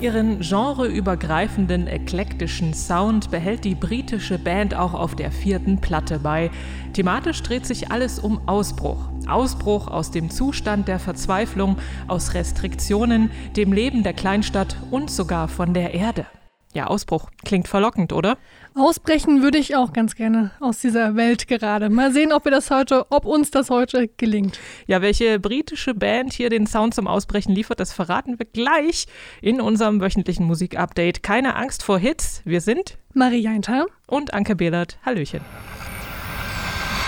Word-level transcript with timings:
Ihren 0.00 0.40
genreübergreifenden, 0.40 1.86
eklektischen 1.86 2.72
Sound 2.72 3.30
behält 3.30 3.64
die 3.64 3.74
britische 3.74 4.38
Band 4.38 4.74
auch 4.74 4.94
auf 4.94 5.14
der 5.14 5.30
vierten 5.30 5.78
Platte 5.78 6.20
bei. 6.20 6.50
Thematisch 6.94 7.42
dreht 7.42 7.66
sich 7.66 7.92
alles 7.92 8.18
um 8.18 8.40
Ausbruch. 8.48 9.10
Ausbruch 9.28 9.88
aus 9.88 10.10
dem 10.10 10.30
Zustand 10.30 10.88
der 10.88 11.00
Verzweiflung, 11.00 11.76
aus 12.08 12.32
Restriktionen, 12.32 13.30
dem 13.56 13.74
Leben 13.74 14.02
der 14.02 14.14
Kleinstadt 14.14 14.74
und 14.90 15.10
sogar 15.10 15.48
von 15.48 15.74
der 15.74 15.92
Erde. 15.92 16.24
Ja, 16.72 16.86
Ausbruch. 16.86 17.30
Klingt 17.44 17.66
verlockend, 17.66 18.12
oder? 18.12 18.38
Ausbrechen 18.74 19.42
würde 19.42 19.58
ich 19.58 19.74
auch 19.74 19.92
ganz 19.92 20.14
gerne 20.14 20.52
aus 20.60 20.78
dieser 20.78 21.16
Welt 21.16 21.48
gerade. 21.48 21.90
Mal 21.90 22.12
sehen, 22.12 22.32
ob 22.32 22.44
wir 22.44 22.52
das 22.52 22.70
heute, 22.70 23.06
ob 23.10 23.24
uns 23.24 23.50
das 23.50 23.70
heute 23.70 24.06
gelingt. 24.06 24.60
Ja, 24.86 25.02
welche 25.02 25.40
britische 25.40 25.94
Band 25.94 26.32
hier 26.32 26.48
den 26.48 26.68
Sound 26.68 26.94
zum 26.94 27.08
Ausbrechen 27.08 27.52
liefert, 27.52 27.80
das 27.80 27.92
verraten 27.92 28.38
wir 28.38 28.46
gleich 28.46 29.06
in 29.42 29.60
unserem 29.60 30.00
wöchentlichen 30.00 30.46
Musikupdate. 30.46 31.24
Keine 31.24 31.56
Angst 31.56 31.82
vor 31.82 31.98
Hits. 31.98 32.42
Wir 32.44 32.60
sind 32.60 32.98
Marie 33.14 33.40
Jainter 33.40 33.86
und 34.06 34.32
Anke 34.32 34.54
Behlert. 34.54 34.98
Hallöchen. 35.04 35.40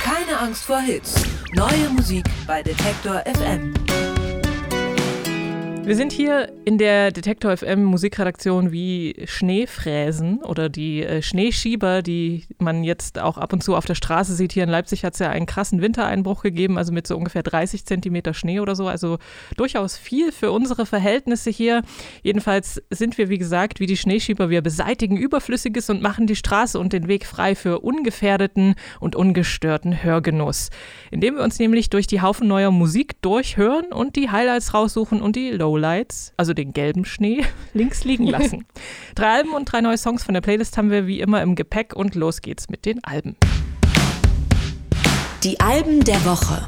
Keine 0.02 0.40
Angst 0.40 0.64
vor 0.64 0.80
Hits. 0.80 1.22
Neue 1.54 1.88
Musik 1.90 2.24
bei 2.48 2.64
Detektor 2.64 3.22
FM. 3.24 3.72
Wir 5.84 5.96
sind 5.96 6.12
hier 6.12 6.52
in 6.64 6.78
der 6.78 7.10
Detektor 7.10 7.56
FM 7.56 7.82
Musikredaktion 7.82 8.70
wie 8.70 9.16
Schneefräsen 9.24 10.38
oder 10.44 10.68
die 10.68 11.02
äh, 11.02 11.22
Schneeschieber, 11.22 12.02
die 12.02 12.44
man 12.58 12.84
jetzt 12.84 13.18
auch 13.18 13.36
ab 13.36 13.52
und 13.52 13.64
zu 13.64 13.74
auf 13.74 13.84
der 13.84 13.96
Straße 13.96 14.36
sieht. 14.36 14.52
Hier 14.52 14.62
in 14.62 14.68
Leipzig 14.68 15.04
hat 15.04 15.14
es 15.14 15.18
ja 15.18 15.30
einen 15.30 15.44
krassen 15.44 15.82
Wintereinbruch 15.82 16.44
gegeben, 16.44 16.78
also 16.78 16.92
mit 16.92 17.08
so 17.08 17.16
ungefähr 17.16 17.42
30 17.42 17.84
Zentimeter 17.84 18.32
Schnee 18.32 18.60
oder 18.60 18.76
so. 18.76 18.86
Also 18.86 19.18
durchaus 19.56 19.96
viel 19.96 20.30
für 20.30 20.52
unsere 20.52 20.86
Verhältnisse 20.86 21.50
hier. 21.50 21.82
Jedenfalls 22.22 22.80
sind 22.90 23.18
wir, 23.18 23.28
wie 23.28 23.38
gesagt, 23.38 23.80
wie 23.80 23.86
die 23.86 23.96
Schneeschieber. 23.96 24.50
Wir 24.50 24.62
beseitigen 24.62 25.16
Überflüssiges 25.16 25.90
und 25.90 26.00
machen 26.00 26.28
die 26.28 26.36
Straße 26.36 26.78
und 26.78 26.92
den 26.92 27.08
Weg 27.08 27.26
frei 27.26 27.56
für 27.56 27.80
ungefährdeten 27.80 28.76
und 29.00 29.16
ungestörten 29.16 30.04
Hörgenuss. 30.04 30.70
Indem 31.10 31.34
wir 31.34 31.42
uns 31.42 31.58
nämlich 31.58 31.90
durch 31.90 32.06
die 32.06 32.22
Haufen 32.22 32.46
neuer 32.46 32.70
Musik 32.70 33.20
durchhören 33.20 33.86
und 33.86 34.14
die 34.14 34.30
Highlights 34.30 34.74
raussuchen 34.74 35.20
und 35.20 35.34
die 35.34 35.50
Low 35.50 35.71
Lowlights, 35.72 36.32
also 36.36 36.52
den 36.52 36.72
gelben 36.72 37.04
Schnee, 37.04 37.44
links 37.74 38.04
liegen 38.04 38.26
lassen. 38.26 38.64
drei 39.14 39.28
Alben 39.28 39.54
und 39.54 39.70
drei 39.70 39.80
neue 39.80 39.98
Songs 39.98 40.22
von 40.22 40.34
der 40.34 40.40
Playlist 40.40 40.76
haben 40.76 40.90
wir 40.90 41.06
wie 41.06 41.20
immer 41.20 41.42
im 41.42 41.54
Gepäck 41.54 41.94
und 41.94 42.14
los 42.14 42.42
geht's 42.42 42.68
mit 42.68 42.84
den 42.84 43.02
Alben. 43.04 43.36
Die 45.44 45.58
Alben 45.60 46.00
der 46.04 46.24
Woche. 46.24 46.66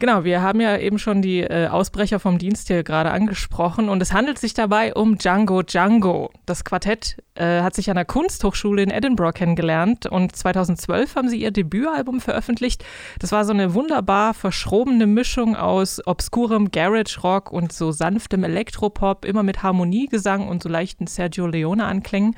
Genau, 0.00 0.24
wir 0.24 0.40
haben 0.40 0.62
ja 0.62 0.78
eben 0.78 0.98
schon 0.98 1.20
die 1.20 1.40
äh, 1.40 1.66
Ausbrecher 1.66 2.20
vom 2.20 2.38
Dienst 2.38 2.68
hier 2.68 2.82
gerade 2.82 3.10
angesprochen 3.10 3.90
und 3.90 4.00
es 4.00 4.14
handelt 4.14 4.38
sich 4.38 4.54
dabei 4.54 4.94
um 4.94 5.18
Django 5.18 5.62
Django. 5.62 6.30
Das 6.46 6.64
Quartett 6.64 7.18
äh, 7.34 7.60
hat 7.60 7.74
sich 7.74 7.90
an 7.90 7.96
der 7.96 8.06
Kunsthochschule 8.06 8.82
in 8.82 8.90
Edinburgh 8.90 9.36
kennengelernt 9.36 10.06
und 10.06 10.34
2012 10.34 11.16
haben 11.16 11.28
sie 11.28 11.42
ihr 11.42 11.50
Debütalbum 11.50 12.22
veröffentlicht. 12.22 12.82
Das 13.18 13.30
war 13.30 13.44
so 13.44 13.52
eine 13.52 13.74
wunderbar 13.74 14.32
verschrobene 14.32 15.06
Mischung 15.06 15.54
aus 15.54 16.00
obskurem 16.06 16.70
Garage 16.70 17.20
Rock 17.20 17.52
und 17.52 17.70
so 17.70 17.92
sanftem 17.92 18.42
Elektropop, 18.42 19.26
immer 19.26 19.42
mit 19.42 19.62
Harmoniegesang 19.62 20.48
und 20.48 20.62
so 20.62 20.70
leichten 20.70 21.08
Sergio 21.08 21.46
Leone 21.46 21.84
Anklängen. 21.84 22.36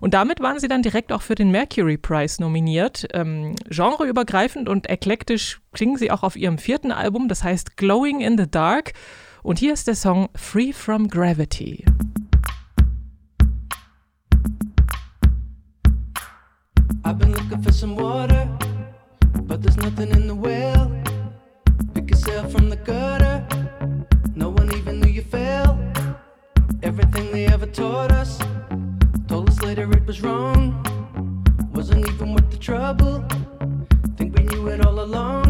Und 0.00 0.14
damit 0.14 0.40
waren 0.40 0.58
sie 0.58 0.68
dann 0.68 0.82
direkt 0.82 1.12
auch 1.12 1.22
für 1.22 1.34
den 1.34 1.50
Mercury 1.50 1.96
Prize 1.96 2.40
nominiert. 2.40 3.06
Ähm, 3.12 3.54
genreübergreifend 3.68 4.68
und 4.68 4.88
eklektisch 4.88 5.60
klingen 5.72 5.96
sie 5.96 6.10
auch 6.10 6.22
auf 6.22 6.36
ihrem 6.36 6.58
vierten 6.58 6.92
Album, 6.92 7.28
das 7.28 7.44
heißt 7.44 7.76
Glowing 7.76 8.20
in 8.20 8.38
the 8.38 8.50
Dark. 8.50 8.92
Und 9.42 9.58
hier 9.58 9.72
ist 9.72 9.88
der 9.88 9.96
Song 9.96 10.28
Free 10.36 10.72
from 10.72 11.08
Gravity. 11.08 11.84
I've 17.04 17.18
been 17.18 17.32
looking 17.32 17.60
for 17.60 17.72
some 17.72 17.96
water, 17.96 18.48
but 19.42 19.60
there's 19.60 19.76
nothing 19.76 20.10
in 20.12 20.28
the 20.28 20.34
well. 20.34 20.90
Pick 21.94 22.10
yourself 22.10 22.52
from 22.52 22.70
the 22.70 22.76
gutter. 22.76 23.44
No 24.36 24.50
one 24.50 24.72
even 24.76 25.00
knew 25.00 25.10
you 25.10 25.22
fell. 25.22 25.76
Everything 26.82 27.32
they 27.32 27.46
ever 27.46 27.66
taught 27.66 28.12
us. 28.12 28.38
Told 29.82 29.96
it 29.96 30.06
was 30.06 30.22
wrong. 30.22 30.84
Wasn't 31.74 32.08
even 32.08 32.34
worth 32.34 32.50
the 32.52 32.56
trouble. 32.56 33.24
Think 34.16 34.38
we 34.38 34.44
knew 34.44 34.68
it 34.68 34.86
all 34.86 35.00
along. 35.00 35.41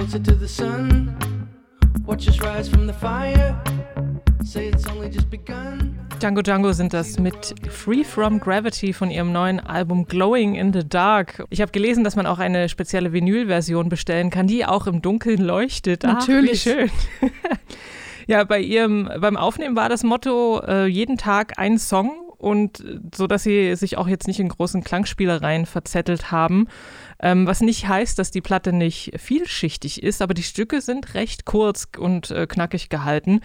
Closer 0.00 0.18
to 0.18 0.34
the 0.34 0.48
sun. 0.48 1.16
Watch 2.04 2.26
us 2.26 2.40
rise 2.40 2.68
from 2.68 2.86
the 2.86 2.92
fire. 2.92 3.54
Say 4.42 4.68
it's 4.68 4.86
only 4.88 5.08
just 5.08 5.30
begun. 5.30 5.96
Django 6.18 6.42
Django 6.42 6.72
sind 6.72 6.92
das 6.92 7.18
mit 7.18 7.54
Free 7.70 8.02
From 8.02 8.40
Gravity 8.40 8.92
von 8.92 9.10
ihrem 9.10 9.32
neuen 9.32 9.60
Album 9.60 10.06
Glowing 10.06 10.54
in 10.54 10.72
the 10.72 10.86
Dark. 10.86 11.44
Ich 11.50 11.60
habe 11.60 11.70
gelesen, 11.70 12.02
dass 12.02 12.16
man 12.16 12.26
auch 12.26 12.38
eine 12.38 12.68
spezielle 12.68 13.12
Vinylversion 13.12 13.88
bestellen 13.88 14.30
kann, 14.30 14.46
die 14.46 14.66
auch 14.66 14.86
im 14.86 15.00
Dunkeln 15.00 15.40
leuchtet. 15.40 16.02
Natürlich. 16.02 16.66
Ach, 16.68 16.82
wie 16.82 16.88
schön. 16.88 16.90
ja, 18.26 18.44
bei 18.44 18.60
ihrem, 18.60 19.08
beim 19.20 19.36
Aufnehmen 19.36 19.76
war 19.76 19.88
das 19.88 20.02
Motto 20.02 20.60
äh, 20.66 20.86
jeden 20.86 21.16
Tag 21.16 21.58
ein 21.58 21.78
Song 21.78 22.29
und 22.40 22.82
so, 23.14 23.26
dass 23.26 23.42
sie 23.42 23.74
sich 23.76 23.98
auch 23.98 24.08
jetzt 24.08 24.26
nicht 24.26 24.40
in 24.40 24.48
großen 24.48 24.82
Klangspielereien 24.82 25.66
verzettelt 25.66 26.32
haben. 26.32 26.68
Ähm, 27.20 27.46
was 27.46 27.60
nicht 27.60 27.86
heißt, 27.86 28.18
dass 28.18 28.30
die 28.30 28.40
Platte 28.40 28.72
nicht 28.72 29.12
vielschichtig 29.18 30.02
ist, 30.02 30.22
aber 30.22 30.32
die 30.32 30.42
Stücke 30.42 30.80
sind 30.80 31.14
recht 31.14 31.44
kurz 31.44 31.86
und 31.98 32.30
äh, 32.30 32.46
knackig 32.46 32.88
gehalten. 32.88 33.40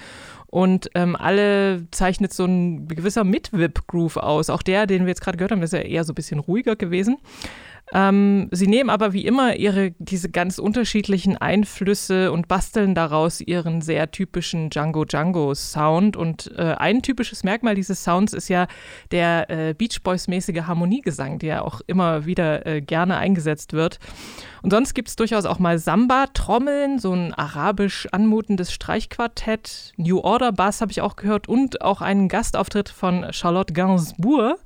Und 0.48 0.90
ähm, 0.96 1.18
alle 1.18 1.88
zeichnet 1.92 2.32
so 2.32 2.46
ein 2.46 2.88
gewisser 2.88 3.26
Mid-Whip-Groove 3.26 4.18
aus. 4.18 4.50
Auch 4.50 4.62
der, 4.62 4.88
den 4.88 5.02
wir 5.02 5.10
jetzt 5.10 5.22
gerade 5.22 5.38
gehört 5.38 5.52
haben, 5.52 5.62
ist 5.62 5.74
ja 5.74 5.80
eher 5.80 6.06
so 6.06 6.14
ein 6.14 6.16
bisschen 6.16 6.40
ruhiger 6.40 6.78
gewesen. 6.78 7.18
Ähm, 7.94 8.50
sie 8.52 8.68
nehmen 8.68 8.90
aber 8.90 9.14
wie 9.14 9.26
immer 9.26 9.56
ihre, 9.56 9.92
diese 10.00 10.30
ganz 10.30 10.58
unterschiedlichen 10.58 11.38
Einflüsse 11.38 12.32
und 12.32 12.48
basteln 12.48 12.96
daraus 12.96 13.42
ihren 13.42 13.82
sehr 13.82 14.10
typischen 14.10 14.70
Django 14.70 15.06
Django 15.06 15.54
Sound. 15.54 16.18
Und 16.18 16.52
äh, 16.58 16.76
ein 16.78 17.04
typisches 17.04 17.44
Merkmal 17.44 17.76
dieses 17.76 18.04
Sounds 18.04 18.34
ist 18.34 18.50
ja 18.50 18.68
der 19.12 19.50
äh, 19.50 19.74
Beach 19.74 20.02
Boys-mäßige 20.04 20.64
Harmoniegesang, 20.64 21.38
der 21.38 21.64
auch 21.64 21.82
immer 21.86 22.26
wieder 22.26 22.66
äh, 22.66 22.82
gerne 22.82 23.18
eingesetzt 23.18 23.74
wird. 23.74 24.00
Und 24.64 24.72
sonst 24.72 24.96
gibt 24.96 25.10
es 25.10 25.16
durchaus 25.16 25.46
auch 25.46 25.60
mal 25.60 25.78
Samba-Trommeln, 25.78 26.98
so 26.98 27.14
ein 27.14 27.36
arabisch 27.36 28.08
anmutendes 28.12 28.72
Streichquartett, 28.72 29.94
New 29.98 30.20
Order 30.20 30.52
Bass 30.52 30.82
habe 30.82 30.92
ich 30.92 31.02
auch 31.02 31.18
gehört 31.18 31.48
und 31.48 31.82
auch 31.82 32.02
einen 32.02 32.30
Gastauftritt 32.30 32.90
von 32.90 33.28
Charlotte 33.32 33.74
Gainsbourg. 33.74 34.58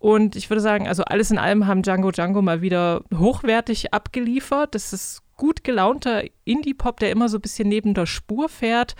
Und 0.00 0.34
ich 0.34 0.48
würde 0.48 0.62
sagen, 0.62 0.88
also 0.88 1.04
alles 1.04 1.30
in 1.30 1.36
allem 1.36 1.66
haben 1.66 1.82
Django 1.82 2.10
Django 2.10 2.40
mal 2.40 2.62
wieder 2.62 3.04
hochwertig 3.14 3.92
abgeliefert. 3.92 4.74
Das 4.74 4.94
ist 4.94 5.22
gut 5.36 5.62
gelaunter 5.62 6.24
Indie-Pop, 6.44 6.98
der 7.00 7.10
immer 7.10 7.28
so 7.28 7.36
ein 7.36 7.42
bisschen 7.42 7.68
neben 7.68 7.92
der 7.92 8.06
Spur 8.06 8.48
fährt. 8.48 8.96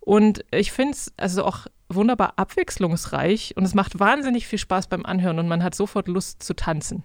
Und 0.00 0.44
ich 0.50 0.70
finde 0.70 0.92
es 0.92 1.12
also 1.16 1.44
auch 1.46 1.66
wunderbar 1.88 2.34
abwechslungsreich 2.36 3.54
und 3.56 3.64
es 3.64 3.74
macht 3.74 3.98
wahnsinnig 3.98 4.46
viel 4.46 4.58
Spaß 4.58 4.88
beim 4.88 5.06
Anhören 5.06 5.38
und 5.38 5.48
man 5.48 5.64
hat 5.64 5.74
sofort 5.74 6.08
Lust 6.08 6.42
zu 6.42 6.54
tanzen. 6.54 7.04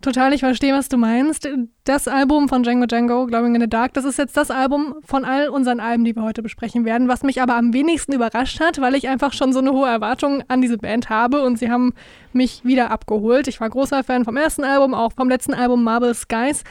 Total, 0.00 0.32
ich 0.32 0.40
verstehe, 0.40 0.72
was 0.72 0.88
du 0.88 0.96
meinst. 0.96 1.46
Das 1.84 2.08
Album 2.08 2.48
von 2.48 2.62
Django 2.62 2.86
Django, 2.86 3.26
Glowing 3.26 3.56
in 3.56 3.60
the 3.60 3.68
Dark, 3.68 3.92
das 3.92 4.06
ist 4.06 4.16
jetzt 4.16 4.34
das 4.34 4.50
Album 4.50 4.94
von 5.04 5.26
all 5.26 5.50
unseren 5.50 5.78
Alben, 5.78 6.04
die 6.04 6.16
wir 6.16 6.22
heute 6.22 6.42
besprechen 6.42 6.86
werden, 6.86 7.06
was 7.06 7.22
mich 7.22 7.42
aber 7.42 7.54
am 7.56 7.74
wenigsten 7.74 8.14
überrascht 8.14 8.60
hat, 8.60 8.80
weil 8.80 8.94
ich 8.94 9.08
einfach 9.08 9.34
schon 9.34 9.52
so 9.52 9.58
eine 9.58 9.72
hohe 9.72 9.88
Erwartung 9.88 10.42
an 10.48 10.62
diese 10.62 10.78
Band 10.78 11.10
habe 11.10 11.42
und 11.42 11.58
sie 11.58 11.70
haben 11.70 11.92
mich 12.32 12.64
wieder 12.64 12.90
abgeholt. 12.90 13.46
Ich 13.46 13.60
war 13.60 13.68
großer 13.68 14.02
Fan 14.02 14.24
vom 14.24 14.38
ersten 14.38 14.64
Album, 14.64 14.94
auch 14.94 15.12
vom 15.12 15.28
letzten 15.28 15.52
Album 15.52 15.84
Marble 15.84 16.14
Skies. 16.14 16.64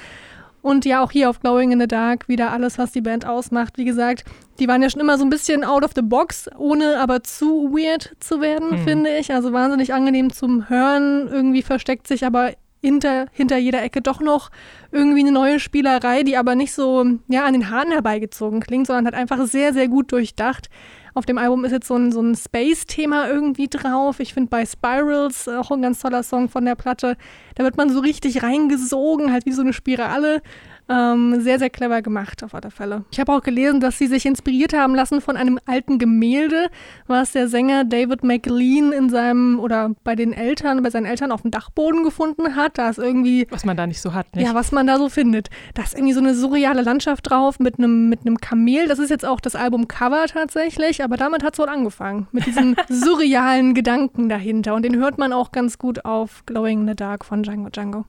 Und 0.61 0.83
ja, 0.85 1.01
auch 1.01 1.11
hier 1.11 1.29
auf 1.29 1.39
Glowing 1.39 1.71
in 1.71 1.79
the 1.79 1.87
Dark 1.87 2.27
wieder 2.27 2.51
alles, 2.51 2.79
was 2.79 2.91
die 2.91 3.01
Band 3.01 3.25
ausmacht. 3.25 3.77
Wie 3.77 3.85
gesagt, 3.85 4.25
die 4.57 4.67
waren 4.67 4.81
ja 4.81 4.89
schon 4.89 5.01
immer 5.01 5.17
so 5.17 5.23
ein 5.23 5.29
bisschen 5.29 5.63
out 5.63 5.83
of 5.83 5.91
the 5.95 6.01
box, 6.01 6.49
ohne 6.57 6.97
aber 6.97 7.23
zu 7.23 7.71
weird 7.71 8.15
zu 8.19 8.41
werden, 8.41 8.71
mhm. 8.71 8.83
finde 8.83 9.17
ich. 9.17 9.31
Also 9.31 9.53
wahnsinnig 9.53 9.93
angenehm 9.93 10.33
zum 10.33 10.67
Hören. 10.67 11.27
Irgendwie 11.27 11.61
versteckt 11.61 12.07
sich 12.07 12.25
aber 12.25 12.53
hinter, 12.81 13.27
hinter 13.31 13.57
jeder 13.57 13.81
Ecke 13.81 14.01
doch 14.01 14.19
noch 14.19 14.49
irgendwie 14.91 15.21
eine 15.21 15.31
neue 15.31 15.59
Spielerei, 15.59 16.23
die 16.23 16.37
aber 16.37 16.55
nicht 16.55 16.73
so 16.73 17.05
ja, 17.27 17.45
an 17.45 17.53
den 17.53 17.69
Haaren 17.69 17.91
herbeigezogen 17.91 18.61
klingt, 18.61 18.87
sondern 18.87 19.07
hat 19.07 19.13
einfach 19.13 19.45
sehr, 19.45 19.73
sehr 19.73 19.87
gut 19.87 20.11
durchdacht. 20.11 20.69
Auf 21.13 21.25
dem 21.25 21.37
Album 21.37 21.65
ist 21.65 21.71
jetzt 21.71 21.87
so 21.87 21.95
ein, 21.95 22.11
so 22.11 22.21
ein 22.21 22.35
Space-Thema 22.35 23.29
irgendwie 23.29 23.67
drauf. 23.67 24.19
Ich 24.19 24.33
finde 24.33 24.49
bei 24.49 24.65
Spirals 24.65 25.47
auch 25.47 25.71
ein 25.71 25.81
ganz 25.81 25.99
toller 25.99 26.23
Song 26.23 26.49
von 26.49 26.63
der 26.65 26.75
Platte. 26.75 27.17
Da 27.55 27.63
wird 27.63 27.77
man 27.77 27.89
so 27.89 27.99
richtig 27.99 28.43
reingesogen, 28.43 29.31
halt 29.31 29.45
wie 29.45 29.51
so 29.51 29.61
eine 29.61 29.73
Spirale. 29.73 30.41
Ähm, 30.89 31.39
sehr, 31.41 31.59
sehr 31.59 31.69
clever 31.69 32.01
gemacht, 32.01 32.43
auf 32.43 32.55
alle 32.55 32.71
Fälle. 32.71 33.03
Ich 33.11 33.19
habe 33.19 33.31
auch 33.31 33.43
gelesen, 33.43 33.79
dass 33.79 33.97
sie 33.97 34.07
sich 34.07 34.25
inspiriert 34.25 34.73
haben 34.73 34.95
lassen 34.95 35.21
von 35.21 35.37
einem 35.37 35.59
alten 35.67 35.99
Gemälde, 35.99 36.69
was 37.05 37.31
der 37.31 37.47
Sänger 37.47 37.85
David 37.85 38.23
McLean 38.23 38.91
in 38.91 39.09
seinem 39.09 39.59
oder 39.59 39.91
bei 40.03 40.15
den 40.15 40.33
Eltern, 40.33 40.81
bei 40.81 40.89
seinen 40.89 41.05
Eltern 41.05 41.31
auf 41.31 41.43
dem 41.43 41.51
Dachboden 41.51 42.03
gefunden 42.03 42.55
hat. 42.55 42.77
Da 42.77 42.89
ist 42.89 42.97
irgendwie. 42.97 43.45
Was 43.51 43.65
man 43.65 43.77
da 43.77 43.85
nicht 43.85 44.01
so 44.01 44.13
hat, 44.13 44.35
nicht? 44.35 44.47
Ja, 44.47 44.55
was 44.55 44.71
man 44.71 44.87
da 44.87 44.97
so 44.97 45.09
findet. 45.09 45.49
Da 45.75 45.83
ist 45.83 45.93
irgendwie 45.93 46.13
so 46.13 46.21
eine 46.21 46.33
surreale 46.33 46.81
Landschaft 46.81 47.29
drauf 47.29 47.59
mit 47.59 47.77
einem 47.77 48.09
mit 48.09 48.41
Kamel. 48.41 48.87
Das 48.87 48.99
ist 48.99 49.09
jetzt 49.09 49.25
auch 49.25 49.39
das 49.39 49.55
Album-Cover 49.55 50.25
tatsächlich, 50.27 51.03
aber 51.03 51.17
damit 51.17 51.43
hat 51.43 51.53
es 51.53 51.59
wohl 51.59 51.69
angefangen. 51.69 52.27
Mit 52.31 52.47
diesen 52.47 52.75
surrealen 52.89 53.75
Gedanken 53.75 54.29
dahinter. 54.29 54.73
Und 54.73 54.83
den 54.83 54.95
hört 54.95 55.17
man 55.17 55.33
auch 55.33 55.51
ganz 55.51 55.77
gut 55.77 56.05
auf 56.05 56.43
Glowing 56.45 56.81
in 56.81 56.87
the 56.87 56.95
Dark 56.95 57.25
von 57.25 57.43
Django 57.43 57.69
Django. 57.69 58.05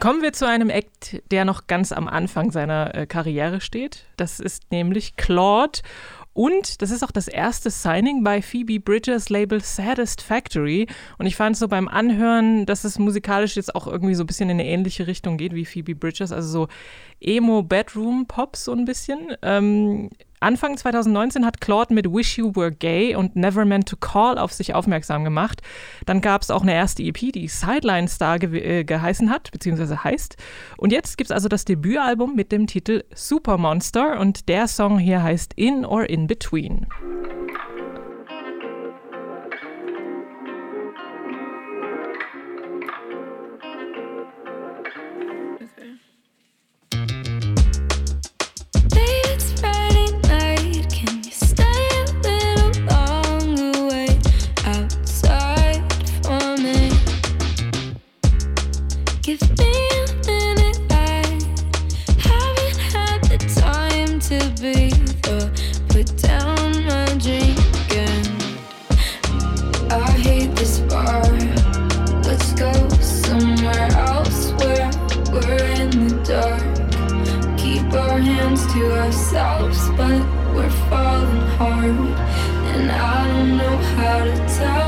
Kommen 0.00 0.22
wir 0.22 0.32
zu 0.32 0.46
einem 0.46 0.70
Act, 0.70 1.22
der 1.30 1.44
noch 1.44 1.66
ganz 1.66 1.92
am 1.92 2.08
Anfang 2.14 2.50
seiner 2.50 2.94
äh, 2.94 3.06
Karriere 3.06 3.60
steht. 3.60 4.06
Das 4.16 4.40
ist 4.40 4.70
nämlich 4.70 5.16
Claude. 5.16 5.80
Und 6.34 6.82
das 6.82 6.90
ist 6.90 7.04
auch 7.04 7.12
das 7.12 7.28
erste 7.28 7.70
Signing 7.70 8.24
bei 8.24 8.42
Phoebe 8.42 8.80
Bridgers 8.80 9.28
Label 9.28 9.60
Saddest 9.60 10.20
Factory. 10.20 10.88
Und 11.16 11.26
ich 11.26 11.36
fand 11.36 11.56
so 11.56 11.68
beim 11.68 11.86
Anhören, 11.86 12.66
dass 12.66 12.82
es 12.82 12.98
musikalisch 12.98 13.54
jetzt 13.54 13.74
auch 13.74 13.86
irgendwie 13.86 14.16
so 14.16 14.24
ein 14.24 14.26
bisschen 14.26 14.50
in 14.50 14.58
eine 14.58 14.66
ähnliche 14.66 15.06
Richtung 15.06 15.36
geht 15.36 15.54
wie 15.54 15.64
Phoebe 15.64 15.94
Bridgers. 15.94 16.32
Also 16.32 16.48
so 16.48 16.68
Emo-Bedroom-Pop 17.20 18.56
so 18.56 18.72
ein 18.72 18.84
bisschen. 18.84 19.36
Ähm, 19.42 20.10
Anfang 20.44 20.76
2019 20.76 21.46
hat 21.46 21.62
Claude 21.62 21.94
mit 21.94 22.06
Wish 22.12 22.36
You 22.36 22.54
Were 22.54 22.70
Gay 22.70 23.14
und 23.14 23.34
Never 23.34 23.64
Meant 23.64 23.88
to 23.88 23.96
Call 23.96 24.36
auf 24.36 24.52
sich 24.52 24.74
aufmerksam 24.74 25.24
gemacht. 25.24 25.62
Dann 26.04 26.20
gab 26.20 26.42
es 26.42 26.50
auch 26.50 26.60
eine 26.60 26.74
erste 26.74 27.02
EP, 27.02 27.32
die 27.32 27.48
Sideline 27.48 28.08
Star 28.08 28.38
ge 28.38 28.60
äh, 28.60 28.84
geheißen 28.84 29.30
hat, 29.30 29.50
beziehungsweise 29.52 30.04
heißt. 30.04 30.36
Und 30.76 30.92
jetzt 30.92 31.16
gibt 31.16 31.30
es 31.30 31.34
also 31.34 31.48
das 31.48 31.64
Debütalbum 31.64 32.34
mit 32.34 32.52
dem 32.52 32.66
Titel 32.66 33.04
Super 33.14 33.56
Monster 33.56 34.20
und 34.20 34.50
der 34.50 34.68
Song 34.68 34.98
hier 34.98 35.22
heißt 35.22 35.54
In 35.56 35.86
or 35.86 36.10
In 36.10 36.26
Between. 36.26 36.88
Claude 84.34 84.83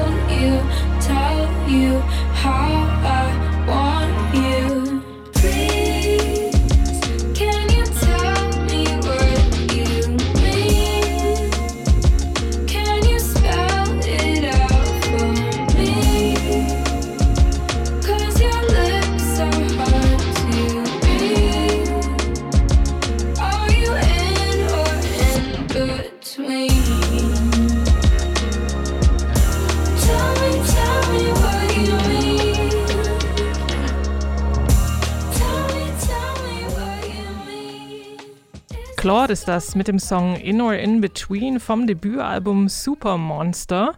das 39.47 39.75
mit 39.77 39.89
dem 39.89 39.99
Song 39.99 40.37
In 40.37 40.61
or 40.61 40.75
In 40.75 41.01
Between 41.01 41.61
vom 41.61 41.87
Debütalbum 41.87 42.69
Super 42.69 43.17
Monster. 43.17 43.95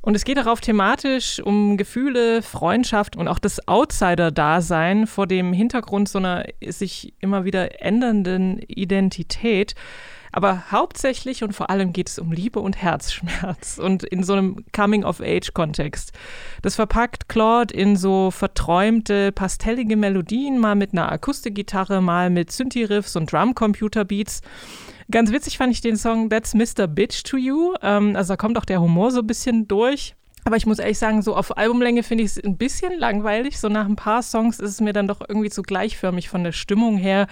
Und 0.00 0.14
es 0.16 0.24
geht 0.24 0.36
darauf 0.36 0.60
thematisch 0.60 1.40
um 1.40 1.76
Gefühle, 1.76 2.42
Freundschaft 2.42 3.16
und 3.16 3.28
auch 3.28 3.38
das 3.38 3.66
Outsider-Dasein 3.68 5.06
vor 5.06 5.26
dem 5.26 5.52
Hintergrund 5.52 6.08
so 6.08 6.18
einer 6.18 6.44
sich 6.66 7.14
immer 7.20 7.44
wieder 7.44 7.80
ändernden 7.82 8.58
Identität. 8.58 9.74
Aber 10.36 10.72
hauptsächlich 10.72 11.44
und 11.44 11.52
vor 11.52 11.70
allem 11.70 11.92
geht 11.92 12.08
es 12.08 12.18
um 12.18 12.32
Liebe 12.32 12.58
und 12.58 12.82
Herzschmerz 12.82 13.78
und 13.82 14.02
in 14.02 14.24
so 14.24 14.32
einem 14.32 14.64
Coming-of-Age-Kontext. 14.74 16.12
Das 16.60 16.74
verpackt 16.74 17.28
Claude 17.28 17.72
in 17.72 17.94
so 17.94 18.32
verträumte, 18.32 19.30
pastellige 19.30 19.96
Melodien, 19.96 20.58
mal 20.58 20.74
mit 20.74 20.92
einer 20.92 21.12
Akustikgitarre, 21.12 22.02
mal 22.02 22.30
mit 22.30 22.50
Synthi-Riffs 22.50 23.14
und 23.14 23.32
Drum-Computer-Beats. 23.32 24.40
Ganz 25.08 25.30
witzig 25.30 25.56
fand 25.56 25.72
ich 25.72 25.82
den 25.82 25.96
Song 25.96 26.28
That's 26.28 26.52
Mr. 26.52 26.88
Bitch 26.88 27.22
to 27.22 27.36
You. 27.36 27.74
Ähm, 27.80 28.16
also 28.16 28.32
da 28.32 28.36
kommt 28.36 28.58
auch 28.58 28.64
der 28.64 28.80
Humor 28.80 29.12
so 29.12 29.20
ein 29.20 29.28
bisschen 29.28 29.68
durch. 29.68 30.16
Aber 30.46 30.56
ich 30.56 30.66
muss 30.66 30.78
ehrlich 30.78 30.98
sagen, 30.98 31.22
so 31.22 31.36
auf 31.36 31.56
Albumlänge 31.56 32.02
finde 32.02 32.24
ich 32.24 32.32
es 32.32 32.44
ein 32.44 32.58
bisschen 32.58 32.98
langweilig. 32.98 33.58
So 33.58 33.68
nach 33.68 33.86
ein 33.86 33.96
paar 33.96 34.22
Songs 34.22 34.58
ist 34.58 34.70
es 34.70 34.80
mir 34.80 34.92
dann 34.92 35.08
doch 35.08 35.20
irgendwie 35.26 35.48
zu 35.48 35.62
gleichförmig 35.62 36.28
von 36.28 36.44
der 36.44 36.52
Stimmung 36.52 36.98
her 36.98 37.28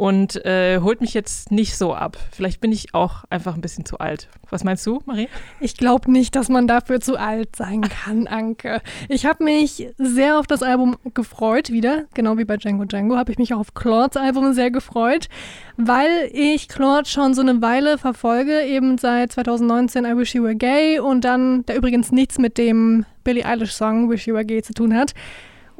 und 0.00 0.42
äh, 0.46 0.80
holt 0.80 1.02
mich 1.02 1.12
jetzt 1.12 1.52
nicht 1.52 1.76
so 1.76 1.92
ab. 1.92 2.16
Vielleicht 2.32 2.62
bin 2.62 2.72
ich 2.72 2.94
auch 2.94 3.24
einfach 3.28 3.54
ein 3.54 3.60
bisschen 3.60 3.84
zu 3.84 3.98
alt. 3.98 4.30
Was 4.48 4.64
meinst 4.64 4.86
du, 4.86 5.02
Marie? 5.04 5.28
Ich 5.60 5.76
glaube 5.76 6.10
nicht, 6.10 6.34
dass 6.36 6.48
man 6.48 6.66
dafür 6.66 7.00
zu 7.00 7.18
alt 7.18 7.54
sein 7.54 7.82
kann, 7.82 8.26
Anke. 8.26 8.80
Ich 9.10 9.26
habe 9.26 9.44
mich 9.44 9.88
sehr 9.98 10.38
auf 10.38 10.46
das 10.46 10.62
Album 10.62 10.96
gefreut 11.12 11.68
wieder, 11.68 12.06
genau 12.14 12.38
wie 12.38 12.46
bei 12.46 12.56
Django 12.56 12.86
Django, 12.86 13.18
habe 13.18 13.30
ich 13.30 13.36
mich 13.36 13.52
auch 13.52 13.58
auf 13.58 13.74
Claudes 13.74 14.16
Album 14.16 14.54
sehr 14.54 14.70
gefreut, 14.70 15.28
weil 15.76 16.30
ich 16.32 16.68
Claude 16.68 17.06
schon 17.06 17.34
so 17.34 17.42
eine 17.42 17.60
Weile 17.60 17.98
verfolge, 17.98 18.62
eben 18.62 18.96
seit 18.96 19.32
2019 19.32 20.06
I 20.06 20.16
Wish 20.16 20.34
You 20.34 20.44
Were 20.44 20.56
Gay 20.56 20.98
und 20.98 21.26
dann, 21.26 21.66
der 21.66 21.76
übrigens 21.76 22.10
nichts 22.10 22.38
mit 22.38 22.56
dem 22.56 23.04
Billie 23.22 23.44
Eilish 23.44 23.74
Song 23.74 24.08
Wish 24.08 24.26
You 24.26 24.32
Were 24.32 24.46
Gay 24.46 24.62
zu 24.62 24.72
tun 24.72 24.96
hat. 24.96 25.12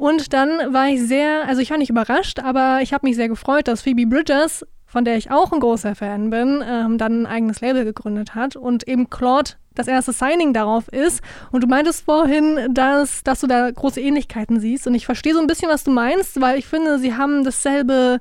Und 0.01 0.33
dann 0.33 0.73
war 0.73 0.87
ich 0.87 0.99
sehr, 0.99 1.47
also 1.47 1.61
ich 1.61 1.69
war 1.69 1.77
nicht 1.77 1.91
überrascht, 1.91 2.39
aber 2.39 2.79
ich 2.81 2.91
habe 2.91 3.05
mich 3.05 3.15
sehr 3.15 3.27
gefreut, 3.29 3.67
dass 3.67 3.83
Phoebe 3.83 4.07
Bridgers, 4.07 4.65
von 4.87 5.05
der 5.05 5.15
ich 5.15 5.29
auch 5.29 5.51
ein 5.51 5.59
großer 5.59 5.93
Fan 5.93 6.31
bin, 6.31 6.63
ähm, 6.67 6.97
dann 6.97 7.21
ein 7.21 7.25
eigenes 7.27 7.61
Label 7.61 7.85
gegründet 7.85 8.33
hat 8.33 8.55
und 8.55 8.87
eben 8.87 9.11
Claude 9.11 9.51
das 9.75 9.87
erste 9.87 10.11
Signing 10.11 10.53
darauf 10.53 10.87
ist. 10.87 11.21
Und 11.51 11.63
du 11.63 11.67
meintest 11.67 12.03
vorhin, 12.03 12.73
dass, 12.73 13.23
dass 13.23 13.41
du 13.41 13.47
da 13.47 13.69
große 13.69 14.01
Ähnlichkeiten 14.01 14.59
siehst. 14.59 14.87
Und 14.87 14.95
ich 14.95 15.05
verstehe 15.05 15.35
so 15.35 15.39
ein 15.39 15.45
bisschen, 15.45 15.69
was 15.69 15.83
du 15.83 15.91
meinst, 15.91 16.41
weil 16.41 16.57
ich 16.57 16.65
finde, 16.65 16.97
sie 16.97 17.13
haben 17.13 17.43
dasselbe 17.43 18.19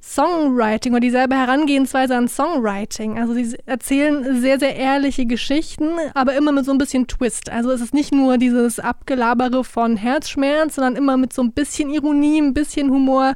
Songwriting 0.00 0.92
oder 0.92 1.00
dieselbe 1.00 1.34
Herangehensweise 1.34 2.16
an 2.16 2.28
Songwriting. 2.28 3.18
Also 3.18 3.34
sie 3.34 3.56
erzählen 3.66 4.40
sehr, 4.40 4.58
sehr 4.58 4.76
ehrliche 4.76 5.26
Geschichten, 5.26 5.88
aber 6.14 6.36
immer 6.36 6.52
mit 6.52 6.64
so 6.64 6.72
ein 6.72 6.78
bisschen 6.78 7.06
Twist. 7.06 7.50
Also 7.50 7.70
es 7.70 7.80
ist 7.80 7.94
nicht 7.94 8.12
nur 8.12 8.38
dieses 8.38 8.80
Abgelabere 8.80 9.64
von 9.64 9.96
Herzschmerz, 9.96 10.76
sondern 10.76 10.96
immer 10.96 11.16
mit 11.16 11.32
so 11.32 11.42
ein 11.42 11.52
bisschen 11.52 11.90
Ironie, 11.90 12.40
ein 12.40 12.54
bisschen 12.54 12.90
Humor 12.90 13.34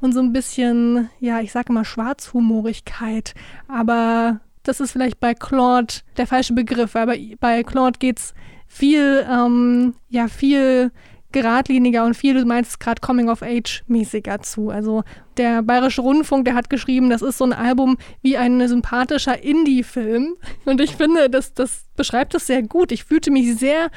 und 0.00 0.12
so 0.12 0.20
ein 0.20 0.32
bisschen, 0.32 1.10
ja, 1.20 1.40
ich 1.40 1.52
sage 1.52 1.72
mal 1.72 1.84
Schwarzhumorigkeit. 1.84 3.34
Aber 3.68 4.40
das 4.62 4.80
ist 4.80 4.92
vielleicht 4.92 5.20
bei 5.20 5.34
Claude 5.34 5.94
der 6.16 6.26
falsche 6.26 6.54
Begriff, 6.54 6.94
weil 6.94 7.06
bei, 7.06 7.36
bei 7.40 7.62
Claude 7.64 7.98
es 8.14 8.34
viel, 8.66 9.26
ähm, 9.30 9.94
ja, 10.08 10.28
viel 10.28 10.90
geradliniger 11.34 12.04
und 12.04 12.14
viel, 12.14 12.32
du 12.34 12.46
meinst 12.46 12.80
gerade 12.80 13.00
Coming-of-Age-mäßiger 13.00 14.40
zu. 14.40 14.70
Also 14.70 15.02
der 15.36 15.62
Bayerische 15.62 16.00
Rundfunk, 16.00 16.46
der 16.46 16.54
hat 16.54 16.70
geschrieben, 16.70 17.10
das 17.10 17.20
ist 17.20 17.38
so 17.38 17.44
ein 17.44 17.52
Album 17.52 17.98
wie 18.22 18.38
ein 18.38 18.66
sympathischer 18.66 19.42
Indie-Film. 19.42 20.36
Und 20.64 20.80
ich 20.80 20.96
finde, 20.96 21.28
das, 21.28 21.52
das 21.52 21.84
beschreibt 21.96 22.34
es 22.34 22.46
sehr 22.46 22.62
gut. 22.62 22.92
Ich 22.92 23.04
fühlte 23.04 23.30
mich 23.30 23.56
sehr 23.56 23.90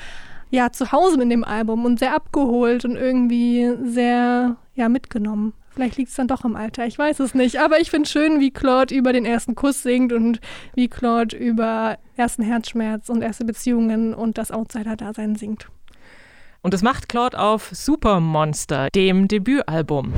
ja, 0.50 0.72
zu 0.72 0.92
Hause 0.92 1.18
mit 1.18 1.32
dem 1.32 1.44
Album 1.44 1.84
und 1.84 2.00
sehr 2.00 2.16
abgeholt 2.16 2.86
und 2.86 2.96
irgendwie 2.96 3.70
sehr 3.84 4.56
ja, 4.76 4.88
mitgenommen. 4.88 5.52
Vielleicht 5.72 5.98
liegt 5.98 6.10
es 6.10 6.16
dann 6.16 6.30
doch 6.30 6.46
im 6.46 6.56
Alter, 6.56 6.86
ich 6.86 6.98
weiß 6.98 7.20
es 7.20 7.36
nicht. 7.36 7.60
Aber 7.60 7.82
ich 7.82 7.92
finde 7.92 8.08
schön, 8.08 8.40
wie 8.40 8.52
Claude 8.52 8.96
über 8.96 9.12
den 9.12 9.26
ersten 9.26 9.56
Kuss 9.56 9.84
singt 9.84 10.14
und 10.14 10.40
wie 10.74 10.88
Claude 10.88 11.36
über 11.36 11.98
ersten 12.16 12.44
Herzschmerz 12.44 13.10
und 13.10 13.22
erste 13.22 13.44
Beziehungen 13.44 14.14
und 14.14 14.38
das 14.38 14.52
Outsider-Dasein 14.52 15.36
singt. 15.36 15.68
Und 16.68 16.74
das 16.74 16.82
macht 16.82 17.08
Claude 17.08 17.40
auf 17.40 17.70
Super 17.72 18.20
Monster, 18.20 18.90
dem 18.94 19.30
Debütalbum. 19.30 20.12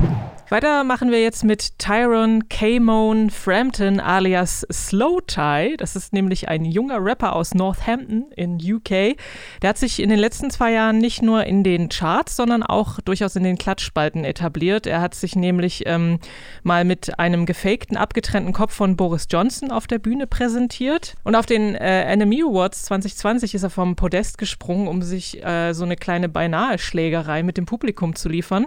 Weiter 0.50 0.82
machen 0.82 1.12
wir 1.12 1.22
jetzt 1.22 1.44
mit 1.44 1.78
Tyron 1.78 2.48
Kamone 2.48 3.30
Frampton 3.30 4.00
alias 4.00 4.66
Slow 4.68 5.20
Tie. 5.24 5.76
Das 5.76 5.94
ist 5.94 6.12
nämlich 6.12 6.48
ein 6.48 6.64
junger 6.64 6.98
Rapper 7.00 7.36
aus 7.36 7.54
Northampton 7.54 8.32
in 8.34 8.56
UK. 8.56 9.16
Der 9.62 9.68
hat 9.68 9.78
sich 9.78 10.02
in 10.02 10.10
den 10.10 10.18
letzten 10.18 10.50
zwei 10.50 10.72
Jahren 10.72 10.98
nicht 10.98 11.22
nur 11.22 11.44
in 11.44 11.62
den 11.62 11.88
Charts, 11.88 12.34
sondern 12.34 12.64
auch 12.64 13.00
durchaus 13.00 13.36
in 13.36 13.44
den 13.44 13.58
Klatschspalten 13.58 14.24
etabliert. 14.24 14.88
Er 14.88 15.00
hat 15.00 15.14
sich 15.14 15.36
nämlich 15.36 15.84
ähm, 15.86 16.18
mal 16.64 16.84
mit 16.84 17.16
einem 17.20 17.46
gefakten, 17.46 17.96
abgetrennten 17.96 18.52
Kopf 18.52 18.74
von 18.74 18.96
Boris 18.96 19.28
Johnson 19.30 19.70
auf 19.70 19.86
der 19.86 20.00
Bühne 20.00 20.26
präsentiert. 20.26 21.14
Und 21.22 21.36
auf 21.36 21.46
den 21.46 21.76
äh, 21.76 22.02
Enemy 22.06 22.42
Awards 22.42 22.86
2020 22.86 23.54
ist 23.54 23.62
er 23.62 23.70
vom 23.70 23.94
Podest 23.94 24.36
gesprungen, 24.36 24.88
um 24.88 25.02
sich 25.02 25.40
äh, 25.44 25.74
so 25.74 25.84
eine 25.84 25.94
kleine 25.94 26.28
beinahe 26.40 26.78
Schlägerei 26.78 27.42
mit 27.42 27.58
dem 27.58 27.66
Publikum 27.66 28.14
zu 28.16 28.30
liefern. 28.30 28.66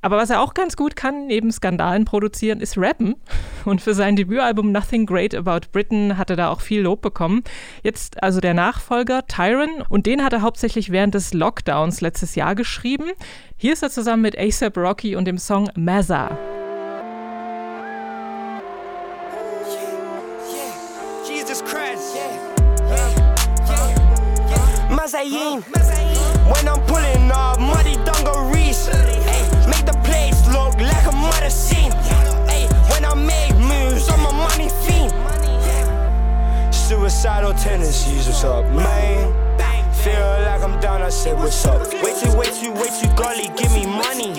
Aber 0.00 0.16
was 0.16 0.30
er 0.30 0.40
auch 0.40 0.54
ganz 0.54 0.74
gut 0.74 0.96
kann, 0.96 1.26
neben 1.26 1.52
Skandalen 1.52 2.06
produzieren, 2.06 2.60
ist 2.60 2.78
rappen. 2.78 3.16
Und 3.66 3.82
für 3.82 3.92
sein 3.92 4.16
Debütalbum 4.16 4.72
Nothing 4.72 5.04
Great 5.04 5.34
About 5.34 5.66
Britain 5.70 6.16
hat 6.16 6.30
er 6.30 6.36
da 6.36 6.48
auch 6.48 6.62
viel 6.62 6.80
Lob 6.80 7.02
bekommen. 7.02 7.42
Jetzt 7.82 8.22
also 8.22 8.40
der 8.40 8.54
Nachfolger 8.54 9.26
Tyron 9.26 9.84
und 9.90 10.06
den 10.06 10.24
hat 10.24 10.32
er 10.32 10.40
hauptsächlich 10.40 10.90
während 10.90 11.14
des 11.14 11.34
Lockdowns 11.34 12.00
letztes 12.00 12.36
Jahr 12.36 12.54
geschrieben. 12.54 13.10
Hier 13.58 13.74
ist 13.74 13.82
er 13.82 13.90
zusammen 13.90 14.22
mit 14.22 14.38
ASAP 14.38 14.78
Rocky 14.78 15.14
und 15.14 15.26
dem 15.26 15.36
Song 15.36 15.68
Mazza. 15.76 16.38
Mazayin. 25.02 25.64
When 26.52 26.68
I'm 26.68 26.80
pulling 26.86 27.30
up 27.30 27.58
muddy 27.58 27.96
dungarees. 28.04 28.86
Make 29.70 29.86
the 29.86 29.98
place 30.04 30.38
look 30.48 30.74
like 30.80 31.06
a 31.06 31.12
murder 31.12 31.50
scene. 31.50 31.92
Hey, 32.46 32.66
when 32.90 33.04
I 33.04 33.14
make 33.14 33.54
moves, 33.56 34.08
I'm 34.08 34.24
a 34.26 34.32
money 34.32 34.68
fiend. 34.84 35.12
Suicidal 36.74 37.54
tendencies, 37.54 38.26
what's 38.26 38.44
up, 38.44 38.64
man? 38.66 39.32
Feel 40.02 40.42
like 40.44 40.62
I'm 40.62 40.80
down, 40.80 41.00
I 41.00 41.10
said, 41.10 41.36
what's 41.36 41.64
up? 41.64 41.80
Way 42.02 42.12
too, 42.20 42.36
way 42.36 42.46
too, 42.46 42.72
way 42.72 42.90
too 43.00 43.08
golly, 43.16 43.48
give 43.56 43.72
me 43.72 43.86
money. 43.86 44.34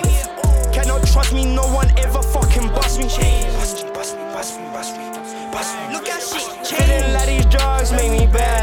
Cannot 0.74 1.08
trust 1.08 1.34
me, 1.34 1.46
no 1.46 1.64
one 1.74 1.90
ever 1.98 2.22
fucking 2.22 2.68
bust 2.70 3.00
me. 3.00 3.06
Bust 3.06 3.84
me, 3.84 3.92
bust 3.94 4.18
me, 4.18 4.26
bust 4.34 4.58
me, 4.60 4.66
bust 4.74 4.98
me. 4.98 5.94
Look 5.94 6.10
at 6.10 6.22
shit 6.22 6.68
Feeling 6.68 7.14
like 7.14 7.28
these 7.28 7.46
drugs 7.46 7.92
make 7.92 8.12
me 8.12 8.28
better 8.28 8.63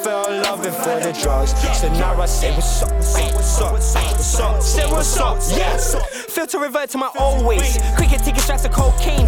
I 0.00 0.02
never 0.02 0.24
felt 0.24 0.30
love 0.46 0.62
before 0.62 1.00
the 1.00 1.12
drugs. 1.20 1.52
So 1.78 1.92
now 1.94 2.20
I 2.20 2.26
say, 2.26 2.52
what's 2.54 2.82
up, 2.82 2.92
what's 2.92 3.60
up, 3.60 3.72
what's 3.72 3.94
up, 3.94 4.12
what's 4.12 4.40
up, 4.40 4.62
say 4.62 4.90
what's 4.90 5.94
up. 5.94 6.06
Feel 6.30 6.46
to 6.46 6.58
revert 6.58 6.90
to 6.90 6.98
my 6.98 7.10
old 7.18 7.44
ways. 7.44 7.78
Cricket 7.96 8.22
ticket 8.24 8.40
strikes 8.40 8.64
of 8.64 8.72
cocaine, 8.72 9.26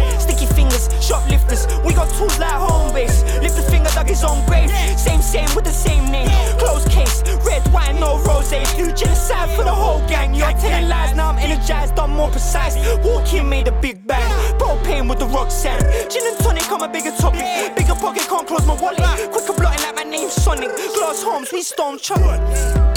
fingers, 0.53 0.89
shoplifters. 1.01 1.67
We 1.85 1.93
got 1.93 2.09
tools 2.17 2.37
like 2.39 2.51
home 2.51 2.93
base. 2.93 3.23
Lift 3.41 3.55
the 3.57 3.63
finger, 3.63 3.89
dug 3.93 4.07
his 4.07 4.23
own 4.23 4.45
grave. 4.45 4.69
Same, 4.97 5.21
same 5.21 5.49
with 5.55 5.65
the 5.65 5.71
same 5.71 6.11
name. 6.11 6.29
Closed 6.57 6.89
case, 6.89 7.23
red, 7.45 7.61
white, 7.73 7.95
no 7.99 8.21
rose. 8.23 8.51
Do 8.77 8.91
genocide 8.91 9.49
for 9.55 9.63
the 9.63 9.71
whole 9.71 9.99
gang. 10.07 10.33
You're 10.33 10.51
telling 10.53 10.87
lies, 10.89 11.15
now 11.15 11.29
I'm 11.29 11.37
energized, 11.37 11.97
I'm 11.97 12.11
more 12.11 12.29
precise. 12.29 12.75
Walking 13.03 13.49
made 13.49 13.67
a 13.67 13.71
big 13.71 14.05
bang. 14.05 14.29
Propane 14.59 15.09
with 15.09 15.19
the 15.19 15.25
rock 15.27 15.49
sand. 15.51 15.83
Gin 16.11 16.25
and 16.27 16.37
tonic, 16.39 16.69
I'm 16.71 16.81
a 16.81 16.87
bigger 16.87 17.11
topic. 17.17 17.75
Bigger 17.75 17.95
pocket, 17.95 18.23
can't 18.23 18.47
close 18.47 18.65
my 18.65 18.75
wallet. 18.75 18.99
Quicker 19.31 19.53
blotting 19.53 19.83
like 19.83 19.95
my 19.95 20.03
name's 20.03 20.33
Sonic. 20.33 20.69
Glass 20.95 21.23
homes, 21.23 21.51
we 21.51 21.61
stone 21.61 21.97
chocolate. 21.97 22.92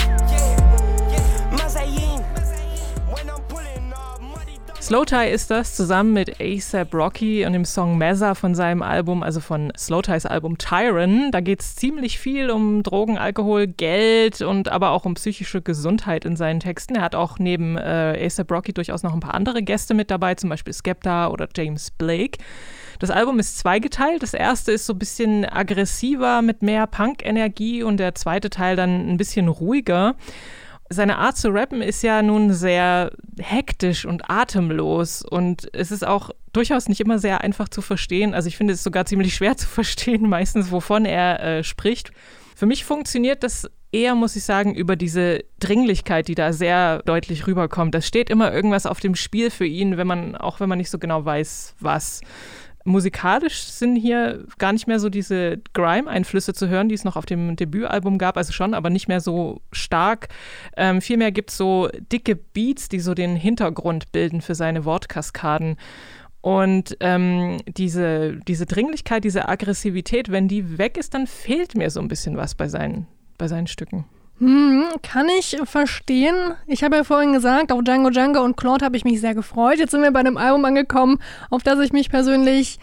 Slowtie 4.86 5.28
ist 5.32 5.50
das, 5.50 5.74
zusammen 5.74 6.12
mit 6.12 6.40
ASAP 6.40 6.94
Rocky 6.94 7.44
und 7.44 7.54
dem 7.54 7.64
Song 7.64 7.98
Mezza 7.98 8.36
von 8.36 8.54
seinem 8.54 8.82
Album, 8.82 9.24
also 9.24 9.40
von 9.40 9.72
Slowties 9.76 10.26
Album 10.26 10.58
Tyron. 10.58 11.32
Da 11.32 11.40
geht 11.40 11.60
es 11.60 11.74
ziemlich 11.74 12.20
viel 12.20 12.52
um 12.52 12.84
Drogen, 12.84 13.18
Alkohol, 13.18 13.66
Geld 13.66 14.42
und 14.42 14.68
aber 14.68 14.90
auch 14.90 15.04
um 15.04 15.14
psychische 15.14 15.60
Gesundheit 15.60 16.24
in 16.24 16.36
seinen 16.36 16.60
Texten. 16.60 16.94
Er 16.94 17.02
hat 17.02 17.16
auch 17.16 17.40
neben 17.40 17.76
äh, 17.76 18.16
ASAP 18.24 18.48
Rocky 18.52 18.72
durchaus 18.72 19.02
noch 19.02 19.12
ein 19.12 19.18
paar 19.18 19.34
andere 19.34 19.60
Gäste 19.60 19.92
mit 19.92 20.08
dabei, 20.08 20.36
zum 20.36 20.50
Beispiel 20.50 20.72
Skepta 20.72 21.30
oder 21.30 21.48
James 21.56 21.90
Blake. 21.90 22.38
Das 23.00 23.10
Album 23.10 23.40
ist 23.40 23.58
zweigeteilt. 23.58 24.22
Das 24.22 24.34
erste 24.34 24.70
ist 24.70 24.86
so 24.86 24.92
ein 24.92 25.00
bisschen 25.00 25.44
aggressiver 25.44 26.42
mit 26.42 26.62
mehr 26.62 26.86
Punk-Energie 26.86 27.82
und 27.82 27.96
der 27.96 28.14
zweite 28.14 28.50
Teil 28.50 28.76
dann 28.76 29.10
ein 29.10 29.16
bisschen 29.16 29.48
ruhiger. 29.48 30.14
Seine 30.88 31.18
Art 31.18 31.36
zu 31.36 31.48
rappen 31.48 31.82
ist 31.82 32.02
ja 32.02 32.22
nun 32.22 32.52
sehr 32.52 33.10
hektisch 33.38 34.04
und 34.04 34.30
atemlos 34.30 35.22
und 35.22 35.68
es 35.74 35.90
ist 35.90 36.06
auch 36.06 36.30
durchaus 36.52 36.88
nicht 36.88 37.00
immer 37.00 37.18
sehr 37.18 37.42
einfach 37.42 37.68
zu 37.68 37.82
verstehen. 37.82 38.34
Also 38.34 38.48
ich 38.48 38.56
finde 38.56 38.74
es 38.74 38.82
sogar 38.82 39.04
ziemlich 39.04 39.34
schwer 39.34 39.56
zu 39.56 39.66
verstehen, 39.68 40.28
meistens 40.28 40.70
wovon 40.70 41.04
er 41.04 41.40
äh, 41.40 41.64
spricht. 41.64 42.12
Für 42.54 42.66
mich 42.66 42.84
funktioniert 42.84 43.42
das 43.42 43.68
eher, 43.92 44.14
muss 44.14 44.36
ich 44.36 44.44
sagen, 44.44 44.74
über 44.74 44.96
diese 44.96 45.44
Dringlichkeit, 45.60 46.28
die 46.28 46.34
da 46.34 46.52
sehr 46.52 47.02
deutlich 47.04 47.46
rüberkommt. 47.46 47.94
Es 47.94 48.06
steht 48.06 48.30
immer 48.30 48.52
irgendwas 48.52 48.86
auf 48.86 49.00
dem 49.00 49.14
Spiel 49.14 49.50
für 49.50 49.66
ihn, 49.66 49.96
wenn 49.96 50.06
man, 50.06 50.36
auch 50.36 50.60
wenn 50.60 50.68
man 50.68 50.78
nicht 50.78 50.90
so 50.90 50.98
genau 50.98 51.24
weiß, 51.24 51.74
was 51.80 52.20
musikalisch 52.86 53.64
sind 53.64 53.96
hier 53.96 54.44
gar 54.58 54.72
nicht 54.72 54.86
mehr 54.86 54.98
so 54.98 55.08
diese 55.08 55.58
Grime-Einflüsse 55.74 56.54
zu 56.54 56.68
hören, 56.68 56.88
die 56.88 56.94
es 56.94 57.04
noch 57.04 57.16
auf 57.16 57.26
dem 57.26 57.56
Debütalbum 57.56 58.16
gab, 58.16 58.36
also 58.36 58.52
schon, 58.52 58.74
aber 58.74 58.90
nicht 58.90 59.08
mehr 59.08 59.20
so 59.20 59.60
stark. 59.72 60.28
Ähm, 60.76 61.00
vielmehr 61.00 61.32
gibt 61.32 61.50
es 61.50 61.56
so 61.56 61.88
dicke 62.12 62.36
Beats, 62.36 62.88
die 62.88 63.00
so 63.00 63.14
den 63.14 63.36
Hintergrund 63.36 64.12
bilden 64.12 64.40
für 64.40 64.54
seine 64.54 64.84
Wortkaskaden. 64.84 65.76
Und 66.40 66.96
ähm, 67.00 67.58
diese, 67.66 68.36
diese 68.46 68.66
Dringlichkeit, 68.66 69.24
diese 69.24 69.48
Aggressivität, 69.48 70.30
wenn 70.30 70.46
die 70.46 70.78
weg 70.78 70.96
ist, 70.96 71.12
dann 71.12 71.26
fehlt 71.26 71.74
mir 71.74 71.90
so 71.90 72.00
ein 72.00 72.08
bisschen 72.08 72.36
was 72.36 72.54
bei 72.54 72.68
seinen, 72.68 73.08
bei 73.36 73.48
seinen 73.48 73.66
Stücken. 73.66 74.04
Hm, 74.38 74.84
kann 75.02 75.28
ich 75.38 75.56
verstehen. 75.64 76.34
Ich 76.66 76.84
habe 76.84 76.96
ja 76.96 77.04
vorhin 77.04 77.32
gesagt, 77.32 77.72
auf 77.72 77.82
Django 77.82 78.10
Django 78.10 78.42
und 78.42 78.56
Claude 78.56 78.84
habe 78.84 78.96
ich 78.96 79.04
mich 79.04 79.20
sehr 79.20 79.34
gefreut. 79.34 79.78
Jetzt 79.78 79.92
sind 79.92 80.02
wir 80.02 80.10
bei 80.10 80.20
einem 80.20 80.36
Album 80.36 80.64
angekommen, 80.66 81.18
auf 81.48 81.62
das 81.62 81.78
ich 81.80 81.92
mich 81.92 82.10
persönlich 82.10 82.78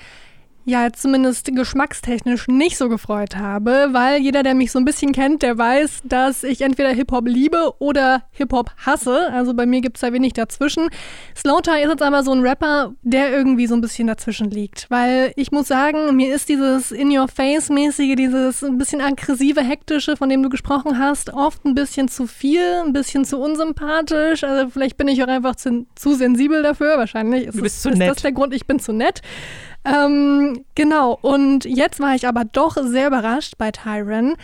ja 0.65 0.91
zumindest 0.93 1.53
geschmackstechnisch 1.53 2.47
nicht 2.47 2.77
so 2.77 2.89
gefreut 2.89 3.35
habe, 3.35 3.89
weil 3.91 4.21
jeder, 4.21 4.43
der 4.43 4.55
mich 4.55 4.71
so 4.71 4.79
ein 4.79 4.85
bisschen 4.85 5.11
kennt, 5.11 5.41
der 5.41 5.57
weiß, 5.57 6.01
dass 6.05 6.43
ich 6.43 6.61
entweder 6.61 6.89
Hip-Hop 6.89 7.27
liebe 7.27 7.73
oder 7.79 8.23
Hip-Hop 8.31 8.71
hasse. 8.85 9.29
Also 9.31 9.53
bei 9.53 9.65
mir 9.65 9.81
gibt 9.81 9.97
es 9.97 10.01
da 10.01 10.13
wenig 10.13 10.33
dazwischen. 10.33 10.89
Slowtie 11.35 11.81
ist 11.81 11.89
jetzt 11.89 12.01
aber 12.01 12.23
so 12.23 12.31
ein 12.31 12.41
Rapper, 12.41 12.93
der 13.01 13.31
irgendwie 13.31 13.67
so 13.67 13.75
ein 13.75 13.81
bisschen 13.81 14.07
dazwischen 14.07 14.49
liegt. 14.49 14.89
Weil 14.89 15.33
ich 15.35 15.51
muss 15.51 15.67
sagen, 15.67 16.15
mir 16.15 16.33
ist 16.33 16.49
dieses 16.49 16.91
In-Your-Face-mäßige, 16.91 18.15
dieses 18.15 18.63
ein 18.63 18.77
bisschen 18.77 19.01
aggressive, 19.01 19.61
hektische, 19.61 20.15
von 20.15 20.29
dem 20.29 20.43
du 20.43 20.49
gesprochen 20.49 20.97
hast, 20.97 21.33
oft 21.33 21.65
ein 21.65 21.75
bisschen 21.75 22.07
zu 22.07 22.27
viel, 22.27 22.81
ein 22.85 22.93
bisschen 22.93 23.25
zu 23.25 23.37
unsympathisch. 23.39 24.43
Also 24.43 24.69
vielleicht 24.69 24.97
bin 24.97 25.07
ich 25.07 25.21
auch 25.23 25.27
einfach 25.27 25.55
zu, 25.55 25.85
zu 25.95 26.13
sensibel 26.15 26.63
dafür. 26.63 26.97
Wahrscheinlich 26.97 27.47
ist, 27.47 27.57
du 27.57 27.61
bist 27.61 27.77
es, 27.77 27.81
zu 27.81 27.89
ist 27.89 27.97
nett. 27.97 28.11
das 28.11 28.21
der 28.21 28.31
Grund, 28.31 28.53
ich 28.53 28.65
bin 28.65 28.79
zu 28.79 28.93
nett. 28.93 29.21
Ähm, 29.85 30.63
genau, 30.75 31.17
und 31.21 31.65
jetzt 31.65 31.99
war 31.99 32.15
ich 32.15 32.27
aber 32.27 32.45
doch 32.45 32.77
sehr 32.81 33.07
überrascht 33.07 33.55
bei 33.57 33.71
Tyron, 33.71 34.35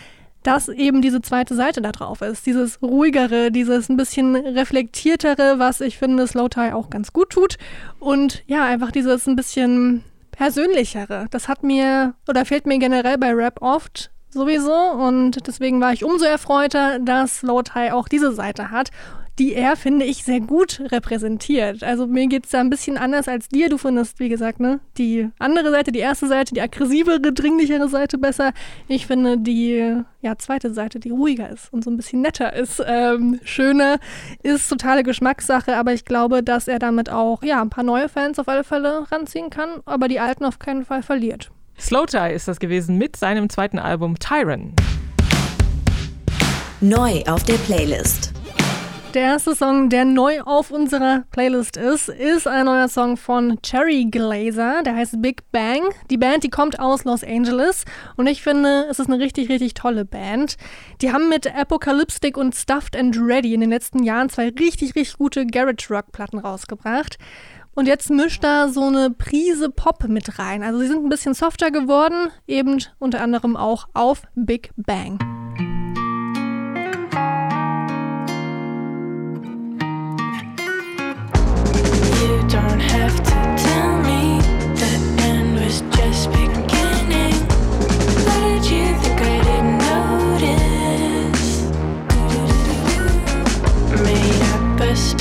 dass 0.42 0.68
eben 0.68 1.02
diese 1.02 1.20
zweite 1.20 1.54
Seite 1.54 1.82
da 1.82 1.92
drauf 1.92 2.22
ist. 2.22 2.46
Dieses 2.46 2.80
ruhigere, 2.82 3.50
dieses 3.50 3.88
ein 3.88 3.96
bisschen 3.96 4.36
reflektiertere, 4.36 5.58
was 5.58 5.80
ich 5.80 5.98
finde 5.98 6.26
Slow 6.26 6.48
Tie 6.48 6.72
auch 6.72 6.90
ganz 6.90 7.12
gut 7.12 7.30
tut. 7.30 7.56
Und 7.98 8.42
ja, 8.46 8.64
einfach 8.64 8.90
dieses 8.90 9.26
ein 9.26 9.36
bisschen 9.36 10.04
persönlichere. 10.32 11.26
Das 11.30 11.48
hat 11.48 11.62
mir 11.62 12.14
oder 12.28 12.44
fehlt 12.44 12.66
mir 12.66 12.78
generell 12.78 13.18
bei 13.18 13.32
Rap 13.32 13.60
oft 13.60 14.10
sowieso 14.30 14.72
und 14.72 15.46
deswegen 15.46 15.80
war 15.80 15.92
ich 15.92 16.04
umso 16.04 16.24
erfreuter, 16.24 16.98
dass 17.00 17.38
Slow 17.40 17.62
Tie 17.62 17.90
auch 17.92 18.08
diese 18.08 18.32
Seite 18.32 18.70
hat. 18.70 18.90
Die 19.38 19.54
er, 19.54 19.76
finde 19.76 20.04
ich, 20.04 20.24
sehr 20.24 20.40
gut 20.40 20.82
repräsentiert. 20.92 21.82
Also 21.82 22.06
mir 22.06 22.26
geht 22.26 22.44
es 22.44 22.50
da 22.50 22.60
ein 22.60 22.70
bisschen 22.70 22.98
anders 22.98 23.28
als 23.28 23.48
dir. 23.48 23.68
Du 23.68 23.78
findest, 23.78 24.20
wie 24.20 24.28
gesagt, 24.28 24.60
ne, 24.60 24.80
die 24.98 25.30
andere 25.38 25.70
Seite, 25.70 25.92
die 25.92 26.00
erste 26.00 26.26
Seite, 26.26 26.54
die 26.54 26.60
aggressivere, 26.60 27.20
dringlichere 27.20 27.88
Seite 27.88 28.18
besser. 28.18 28.52
Ich 28.88 29.06
finde 29.06 29.38
die 29.38 30.02
ja, 30.20 30.36
zweite 30.36 30.72
Seite, 30.74 31.00
die 31.00 31.10
ruhiger 31.10 31.48
ist 31.48 31.72
und 31.72 31.84
so 31.84 31.90
ein 31.90 31.96
bisschen 31.96 32.20
netter 32.20 32.52
ist, 32.52 32.82
ähm, 32.86 33.40
schöner, 33.44 33.98
ist 34.42 34.68
totale 34.68 35.02
Geschmackssache, 35.02 35.76
aber 35.76 35.94
ich 35.94 36.04
glaube, 36.04 36.42
dass 36.42 36.68
er 36.68 36.78
damit 36.78 37.08
auch 37.08 37.42
ja, 37.42 37.62
ein 37.62 37.70
paar 37.70 37.84
neue 37.84 38.08
Fans 38.08 38.38
auf 38.38 38.48
alle 38.48 38.64
Fälle 38.64 39.10
ranziehen 39.10 39.50
kann, 39.50 39.80
aber 39.86 40.08
die 40.08 40.20
alten 40.20 40.44
auf 40.44 40.58
keinen 40.58 40.84
Fall 40.84 41.02
verliert. 41.02 41.50
Slow 41.78 42.04
Tie 42.04 42.34
ist 42.34 42.46
das 42.46 42.60
gewesen 42.60 42.98
mit 42.98 43.16
seinem 43.16 43.48
zweiten 43.48 43.78
Album 43.78 44.18
Tyron. 44.18 44.74
Neu 46.82 47.22
auf 47.26 47.42
der 47.44 47.54
Playlist. 47.54 48.39
Der 49.14 49.22
erste 49.22 49.56
Song, 49.56 49.88
der 49.88 50.04
neu 50.04 50.40
auf 50.42 50.70
unserer 50.70 51.24
Playlist 51.32 51.76
ist, 51.76 52.08
ist 52.08 52.46
ein 52.46 52.66
neuer 52.66 52.86
Song 52.86 53.16
von 53.16 53.60
Cherry 53.60 54.06
Glazer. 54.08 54.84
Der 54.84 54.94
heißt 54.94 55.20
Big 55.20 55.42
Bang. 55.50 55.80
Die 56.10 56.16
Band, 56.16 56.44
die 56.44 56.48
kommt 56.48 56.78
aus 56.78 57.02
Los 57.02 57.24
Angeles 57.24 57.84
und 58.16 58.28
ich 58.28 58.40
finde, 58.40 58.86
es 58.88 59.00
ist 59.00 59.10
eine 59.10 59.18
richtig, 59.18 59.48
richtig 59.48 59.74
tolle 59.74 60.04
Band. 60.04 60.56
Die 61.00 61.12
haben 61.12 61.28
mit 61.28 61.52
Apocalyptic 61.52 62.36
und 62.36 62.54
Stuffed 62.54 62.96
and 62.96 63.16
Ready 63.18 63.52
in 63.52 63.62
den 63.62 63.70
letzten 63.70 64.04
Jahren 64.04 64.28
zwei 64.28 64.50
richtig, 64.50 64.94
richtig 64.94 65.18
gute 65.18 65.44
Garage 65.44 65.88
Rock 65.92 66.12
Platten 66.12 66.38
rausgebracht. 66.38 67.18
Und 67.74 67.86
jetzt 67.86 68.10
mischt 68.10 68.44
da 68.44 68.68
so 68.68 68.84
eine 68.84 69.10
Prise 69.10 69.70
Pop 69.70 70.06
mit 70.06 70.38
rein. 70.38 70.62
Also 70.62 70.78
sie 70.78 70.86
sind 70.86 71.04
ein 71.04 71.08
bisschen 71.08 71.34
softer 71.34 71.72
geworden, 71.72 72.30
eben 72.46 72.78
unter 73.00 73.20
anderem 73.20 73.56
auch 73.56 73.88
auf 73.92 74.22
Big 74.36 74.70
Bang. 74.76 75.39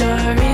Die 0.10 0.49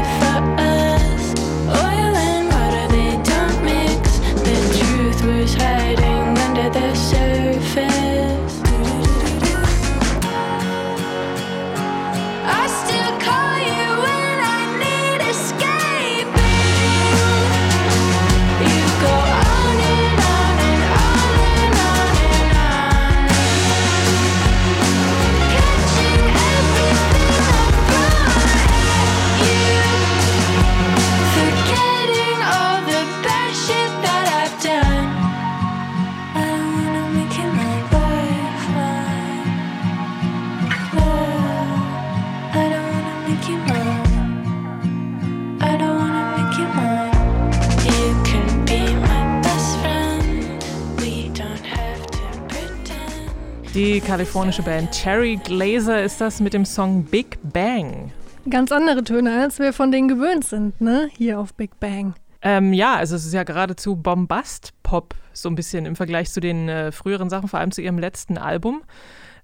kalifornische 54.06 54.62
Band 54.62 54.92
Cherry 54.92 55.36
Glazer 55.44 56.04
ist 56.04 56.22
das 56.22 56.40
mit 56.40 56.54
dem 56.54 56.64
Song 56.64 57.04
Big 57.06 57.40
Bang. 57.42 58.12
Ganz 58.48 58.72
andere 58.72 59.04
Töne, 59.04 59.42
als 59.42 59.58
wir 59.58 59.74
von 59.74 59.92
denen 59.92 60.08
gewöhnt 60.08 60.46
sind, 60.46 60.80
ne? 60.80 61.10
Hier 61.18 61.40
auf 61.40 61.56
Big 61.56 61.80
Bang. 61.80 62.14
Ähm, 62.44 62.72
ja, 62.72 62.94
also 62.94 63.16
es 63.16 63.26
ist 63.26 63.34
ja 63.34 63.44
geradezu 63.44 63.96
Bombast-Pop, 63.96 65.16
so 65.34 65.50
ein 65.50 65.56
bisschen 65.56 65.88
im 65.88 65.96
Vergleich 65.96 66.32
zu 66.32 66.40
den 66.40 66.70
äh, 66.70 66.92
früheren 66.92 67.32
Sachen, 67.32 67.50
vor 67.50 67.60
allem 67.60 67.72
zu 67.72 67.82
ihrem 67.82 67.98
letzten 67.98 68.38
Album. 68.38 68.84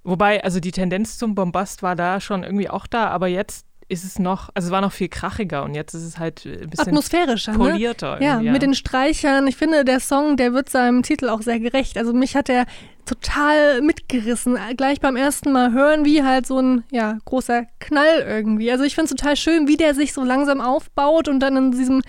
Wobei, 0.03 0.43
also 0.43 0.59
die 0.59 0.71
Tendenz 0.71 1.17
zum 1.17 1.33
Bombast 1.33 1.81
war 1.81 1.95
da 1.95 2.19
schon 2.19 2.43
irgendwie 2.43 2.69
auch 2.69 2.85
da, 2.85 3.07
aber 3.07 3.27
jetzt 3.27 3.65
ist 3.91 4.05
es 4.05 4.19
noch, 4.19 4.49
also 4.53 4.67
es 4.67 4.71
war 4.71 4.79
noch 4.79 4.93
viel 4.93 5.09
krachiger 5.09 5.63
und 5.63 5.75
jetzt 5.75 5.93
ist 5.93 6.03
es 6.03 6.17
halt 6.17 6.45
ein 6.45 6.69
bisschen 6.69 6.87
atmosphärischer, 6.87 7.51
ne? 7.51 7.57
polierter. 7.57 8.19
Ne? 8.19 8.25
Ja, 8.25 8.39
ja, 8.39 8.51
mit 8.51 8.61
den 8.61 8.73
Streichern. 8.73 9.45
Ich 9.47 9.57
finde, 9.57 9.83
der 9.83 9.99
Song, 9.99 10.37
der 10.37 10.53
wird 10.53 10.69
seinem 10.69 11.03
Titel 11.03 11.27
auch 11.27 11.41
sehr 11.41 11.59
gerecht. 11.59 11.97
Also 11.97 12.13
mich 12.13 12.37
hat 12.37 12.47
er 12.47 12.65
total 13.05 13.81
mitgerissen. 13.81 14.57
Gleich 14.77 15.01
beim 15.01 15.17
ersten 15.17 15.51
Mal 15.51 15.73
hören, 15.73 16.05
wie 16.05 16.23
halt 16.23 16.47
so 16.47 16.59
ein 16.59 16.83
ja, 16.91 17.17
großer 17.25 17.65
Knall 17.79 18.23
irgendwie. 18.25 18.71
Also 18.71 18.85
ich 18.85 18.95
finde 18.95 19.11
es 19.11 19.19
total 19.19 19.35
schön, 19.35 19.67
wie 19.67 19.75
der 19.75 19.93
sich 19.93 20.13
so 20.13 20.23
langsam 20.23 20.61
aufbaut 20.61 21.27
und 21.27 21.41
dann 21.41 21.57
in 21.57 21.71
diesem 21.71 22.01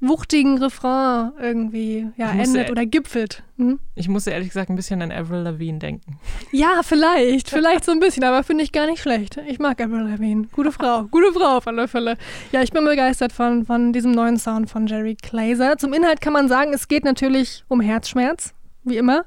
wuchtigen 0.00 0.58
Refrain 0.58 1.32
irgendwie 1.40 2.06
ja, 2.16 2.30
endet 2.30 2.70
oder 2.70 2.86
gipfelt. 2.86 3.42
Hm? 3.56 3.80
Ich 3.96 4.08
musste 4.08 4.30
ehrlich 4.30 4.48
gesagt 4.48 4.70
ein 4.70 4.76
bisschen 4.76 5.02
an 5.02 5.10
Avril 5.10 5.40
Lavigne 5.40 5.78
denken. 5.78 6.18
Ja, 6.52 6.82
vielleicht, 6.84 7.50
vielleicht 7.50 7.84
so 7.84 7.92
ein 7.92 7.98
bisschen, 7.98 8.22
aber 8.22 8.44
finde 8.44 8.62
ich 8.62 8.70
gar 8.70 8.86
nicht 8.86 9.02
schlecht. 9.02 9.38
Ich 9.48 9.58
mag 9.58 9.80
Avril 9.80 10.08
Lavigne. 10.08 10.46
Gute 10.52 10.70
Frau, 10.70 11.04
gute 11.04 11.32
Frau 11.32 11.56
auf 11.56 11.66
alle 11.66 11.88
Fälle. 11.88 12.16
Ja, 12.52 12.62
ich 12.62 12.70
bin 12.70 12.84
begeistert 12.84 13.32
von, 13.32 13.66
von 13.66 13.92
diesem 13.92 14.12
neuen 14.12 14.36
Sound 14.36 14.70
von 14.70 14.86
Jerry 14.86 15.16
Glazer. 15.20 15.76
Zum 15.78 15.92
Inhalt 15.92 16.20
kann 16.20 16.32
man 16.32 16.48
sagen, 16.48 16.72
es 16.72 16.86
geht 16.86 17.04
natürlich 17.04 17.64
um 17.68 17.80
Herzschmerz, 17.80 18.54
wie 18.84 18.96
immer. 18.96 19.24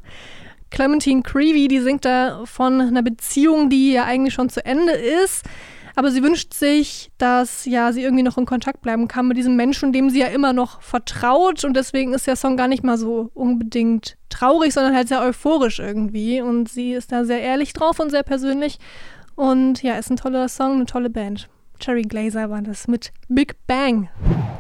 Clementine 0.70 1.22
Creevy, 1.22 1.68
die 1.68 1.82
singt 1.82 2.06
da 2.06 2.44
von 2.46 2.80
einer 2.80 3.04
Beziehung, 3.04 3.70
die 3.70 3.92
ja 3.92 4.06
eigentlich 4.06 4.34
schon 4.34 4.48
zu 4.48 4.66
Ende 4.66 4.94
ist. 4.94 5.44
Aber 5.96 6.12
sie 6.12 6.24
wünscht 6.24 6.54
sich, 6.54 7.12
dass 7.18 7.66
ja 7.66 7.92
sie 7.92 8.04
irgendwie 8.04 8.24
noch 8.24 8.38
in 8.38 8.46
Kontakt 8.46 8.82
bleiben 8.82 9.08
kann 9.08 9.28
mit 9.28 9.38
diesem 9.38 9.56
Menschen, 9.56 9.94
dem 9.94 10.10
sie 10.10 10.20
ja 10.20 10.28
immer 10.28 10.54
noch 10.54 10.82
vertraut. 10.82 11.64
Und 11.64 11.76
deswegen 11.76 12.14
ist 12.14 12.28
der 12.28 12.36
Song 12.36 12.58
gar 12.58 12.68
nicht 12.68 12.84
mal 12.84 12.98
so 12.98 13.30
unbedingt 13.34 14.18
traurig, 14.30 14.74
sondern 14.74 14.96
halt 14.96 15.08
sehr 15.08 15.22
euphorisch 15.22 15.80
irgendwie. 15.80 16.42
Und 16.42 16.70
sie 16.70 16.94
ist 16.94 17.12
da 17.12 17.26
sehr 17.26 17.42
ehrlich 17.42 17.74
drauf 17.74 18.00
und 18.00 18.10
sehr 18.10 18.24
persönlich. 18.24 18.80
Und 19.36 19.82
ja, 19.84 19.96
ist 19.96 20.10
ein 20.10 20.18
toller 20.18 20.48
Song, 20.50 20.74
eine 20.74 20.86
tolle 20.86 21.10
Band. 21.10 21.50
Cherry 21.82 22.04
Glazer 22.04 22.50
war 22.50 22.62
das 22.62 22.88
mit 22.88 23.12
Big 23.28 23.56
Bang. 23.66 24.10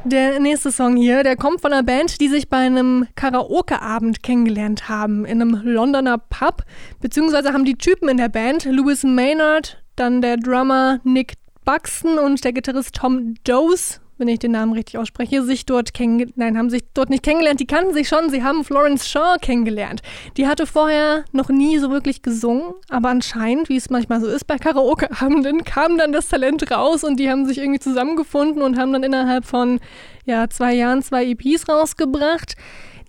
Der 0.04 0.39
nächste 0.39 0.72
Song 0.72 0.96
hier, 0.96 1.22
der 1.22 1.36
kommt 1.36 1.62
von 1.62 1.72
einer 1.72 1.84
Band, 1.84 2.20
die 2.20 2.28
sich 2.28 2.50
bei 2.50 2.58
einem 2.58 3.08
Karaoke-Abend 3.15 4.24
kennengelernt 4.24 4.89
haben, 4.89 5.26
in 5.26 5.39
einem 5.39 5.62
Londoner 5.63 6.17
Pub. 6.17 6.63
Beziehungsweise 7.00 7.54
haben 7.54 7.65
die 7.65 7.78
Typen 7.78 8.10
in 8.10 8.17
der 8.17 8.30
Band, 8.30 8.65
Louis 8.65 9.04
Maynard, 9.04 9.84
dann 10.02 10.22
der 10.22 10.38
Drummer 10.38 11.00
Nick 11.04 11.34
Buxton 11.64 12.18
und 12.18 12.44
der 12.44 12.54
Gitarrist 12.54 12.96
Tom 12.96 13.36
Dose, 13.44 14.00
wenn 14.18 14.28
ich 14.28 14.40
den 14.40 14.52
Namen 14.52 14.74
richtig 14.74 14.98
ausspreche, 14.98 15.44
sich 15.44 15.68
dort 15.68 15.94
kennengelernt, 15.94 16.38
nein, 16.38 16.58
haben 16.58 16.72
sich 16.72 16.82
dort 16.96 17.12
nicht 17.12 17.22
kennengelernt, 17.22 17.60
die 17.60 17.68
kannten 17.68 17.94
sich 17.94 18.08
schon, 18.08 18.32
sie 18.32 18.44
haben 18.44 18.64
Florence 18.64 19.08
Shaw 19.08 19.38
kennengelernt. 19.40 20.02
Die 20.38 20.48
hatte 20.48 20.66
vorher 20.66 21.24
noch 21.34 21.50
nie 21.50 21.78
so 21.78 21.92
wirklich 21.92 22.24
gesungen, 22.24 22.74
aber 22.90 23.10
anscheinend, 23.10 23.70
wie 23.70 23.78
es 23.78 23.92
manchmal 23.92 24.22
so 24.22 24.28
ist 24.28 24.48
bei 24.48 24.58
Karaoke-Abenden, 24.58 25.64
kam 25.66 26.00
dann 26.00 26.12
das 26.12 26.30
Talent 26.30 26.72
raus 26.72 27.04
und 27.04 27.20
die 27.20 27.30
haben 27.30 27.46
sich 27.46 27.60
irgendwie 27.60 27.80
zusammengefunden 27.80 28.64
und 28.64 28.80
haben 28.80 28.94
dann 28.94 29.04
innerhalb 29.04 29.46
von 29.46 29.80
ja, 30.26 30.50
zwei 30.50 30.74
Jahren 30.74 31.04
zwei 31.04 31.26
EPs 31.28 31.70
rausgebracht 31.70 32.56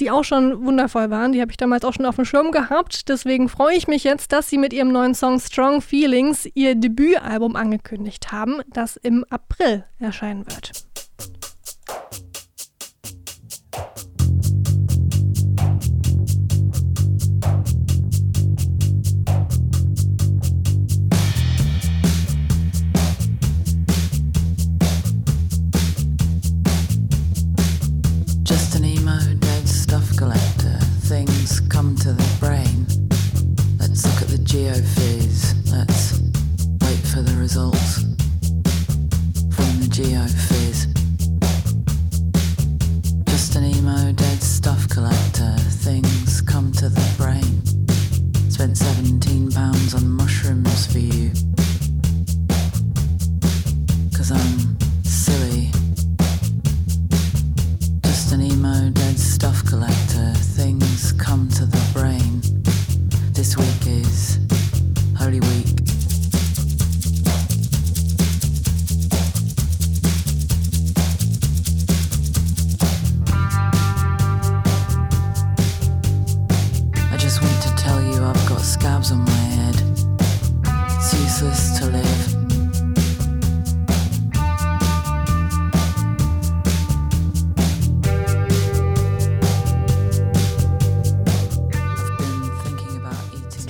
die 0.00 0.10
auch 0.10 0.24
schon 0.24 0.64
wundervoll 0.64 1.10
waren. 1.10 1.32
Die 1.32 1.40
habe 1.40 1.50
ich 1.50 1.56
damals 1.56 1.84
auch 1.84 1.92
schon 1.92 2.06
auf 2.06 2.16
dem 2.16 2.24
Schirm 2.24 2.52
gehabt. 2.52 3.08
Deswegen 3.08 3.48
freue 3.48 3.76
ich 3.76 3.88
mich 3.88 4.04
jetzt, 4.04 4.32
dass 4.32 4.48
sie 4.48 4.58
mit 4.58 4.72
ihrem 4.72 4.92
neuen 4.92 5.14
Song 5.14 5.40
Strong 5.40 5.80
Feelings 5.80 6.48
ihr 6.54 6.74
Debütalbum 6.74 7.56
angekündigt 7.56 8.32
haben, 8.32 8.60
das 8.72 8.96
im 8.96 9.24
April 9.30 9.84
erscheinen 9.98 10.46
wird. 10.46 10.72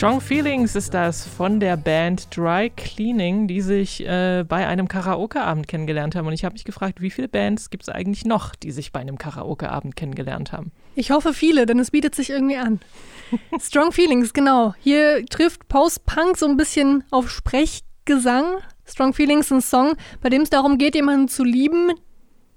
Strong 0.03 0.21
Feelings 0.21 0.75
ist 0.75 0.95
das 0.95 1.25
von 1.25 1.61
der 1.61 1.77
Band 1.77 2.37
Dry 2.37 2.71
Cleaning, 2.71 3.47
die 3.47 3.61
sich 3.61 4.05
äh, 4.05 4.45
bei 4.49 4.67
einem 4.67 4.89
Karaoke-Abend 4.89 5.69
kennengelernt 5.69 6.17
haben. 6.17 6.27
Und 6.27 6.33
ich 6.33 6.45
habe 6.45 6.55
mich 6.55 6.65
gefragt, 6.65 7.01
wie 7.01 7.11
viele 7.11 7.29
Bands 7.29 7.71
gibt 7.71 7.85
es 7.85 7.89
eigentlich 7.89 8.25
noch, 8.25 8.57
die 8.57 8.73
sich 8.73 8.91
bei 8.91 8.99
einem 8.99 9.17
Karaoke-Abend 9.17 9.95
kennengelernt 9.95 10.51
haben? 10.51 10.73
Ich 10.97 11.13
hoffe 11.13 11.33
viele, 11.33 11.67
denn 11.67 11.79
es 11.79 11.93
bietet 11.93 12.17
sich 12.17 12.31
irgendwie 12.31 12.57
an. 12.57 12.81
Strong 13.61 13.93
Feelings, 13.93 14.33
genau. 14.33 14.75
Hier 14.81 15.25
trifft 15.27 15.69
Post-Punk 15.69 16.37
so 16.37 16.47
ein 16.47 16.57
bisschen 16.57 17.05
auf 17.13 17.31
Sprechgesang. 17.31 18.57
Strong 18.85 19.15
Feelings, 19.15 19.53
ein 19.53 19.61
Song, 19.61 19.93
bei 20.21 20.31
dem 20.31 20.43
es 20.43 20.51
darum 20.51 20.79
geht, 20.79 20.97
jemanden 20.97 21.29
zu 21.29 21.45
lieben, 21.45 21.93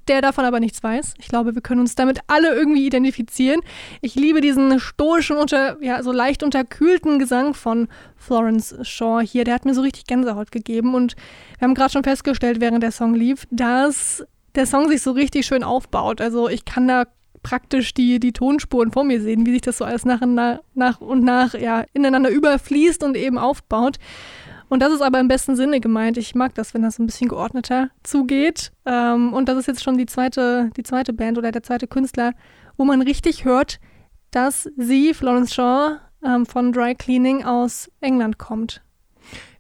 der 0.08 0.22
davon 0.22 0.46
aber 0.46 0.60
nichts 0.60 0.82
weiß. 0.82 1.16
Ich 1.18 1.28
glaube, 1.28 1.56
wir 1.56 1.62
können 1.62 1.82
uns 1.82 1.96
damit 1.96 2.20
alle 2.28 2.54
irgendwie 2.54 2.86
identifizieren. 2.86 3.62
Ich 4.02 4.16
liebe 4.16 4.42
diesen 4.42 4.80
stoischen, 4.80 5.38
unter, 5.38 5.82
ja, 5.82 6.02
so 6.04 6.12
leicht 6.12 6.44
unterkühlten 6.44 7.20
Gesang 7.20 7.54
von 7.54 7.88
Florence 8.16 8.76
Shaw 8.82 9.22
hier. 9.22 9.44
Der 9.44 9.54
hat 9.54 9.66
mir 9.66 9.74
so 9.74 9.82
richtig 9.82 10.06
Gänsehaut 10.06 10.52
gegeben 10.52 10.94
und 10.94 11.16
wir 11.60 11.68
haben 11.68 11.76
gerade 11.76 11.92
schon 11.92 12.04
festgestellt, 12.04 12.62
während 12.62 12.84
der 12.84 12.92
Song 12.92 13.14
lief, 13.14 13.46
dass 13.52 14.24
der 14.56 14.66
Song 14.66 14.90
sich 14.90 15.02
so 15.02 15.12
richtig 15.12 15.46
schön 15.46 15.64
aufbaut. 15.64 16.22
Also 16.22 16.50
ich 16.50 16.66
kann 16.66 16.88
da 16.88 17.06
praktisch 17.44 17.94
die, 17.94 18.20
die 18.20 18.34
Tonspuren 18.34 18.92
vor 18.92 19.04
mir 19.04 19.22
sehen, 19.22 19.46
wie 19.46 19.52
sich 19.52 19.62
das 19.62 19.78
so 19.78 19.86
alles 19.86 20.04
nach, 20.04 20.22
nach 20.74 21.02
und 21.02 21.24
nach 21.24 21.54
ja, 21.54 21.84
ineinander 21.94 22.30
überfließt 22.32 23.04
und 23.04 23.16
eben 23.16 23.38
aufbaut. 23.38 23.98
Und 24.76 24.82
das 24.82 24.92
ist 24.92 25.02
aber 25.02 25.22
im 25.22 25.30
besten 25.30 25.56
Sinne 25.56 25.80
gemeint. 25.80 26.18
Ich 26.18 26.36
mag 26.36 26.54
das, 26.54 26.74
wenn 26.74 26.82
das 26.82 27.00
ein 27.00 27.06
bisschen 27.06 27.30
geordneter 27.30 27.92
zugeht. 28.04 28.74
Ähm, 28.86 29.32
und 29.32 29.48
das 29.48 29.58
ist 29.58 29.68
jetzt 29.68 29.82
schon 29.82 29.98
die 29.98 30.06
zweite, 30.06 30.70
die 30.76 30.84
zweite 30.84 31.14
Band 31.14 31.38
oder 31.38 31.54
der 31.54 31.64
zweite 31.64 31.88
Künstler, 31.88 32.34
wo 32.76 32.84
man 32.84 33.02
richtig 33.02 33.46
hört, 33.46 33.80
dass 34.32 34.70
sie, 34.76 35.14
Florence 35.14 35.54
Shaw, 35.54 36.00
ähm, 36.26 36.46
von 36.46 36.74
Dry 36.74 36.94
Cleaning 36.94 37.46
aus 37.46 37.90
England 38.02 38.38
kommt. 38.38 38.82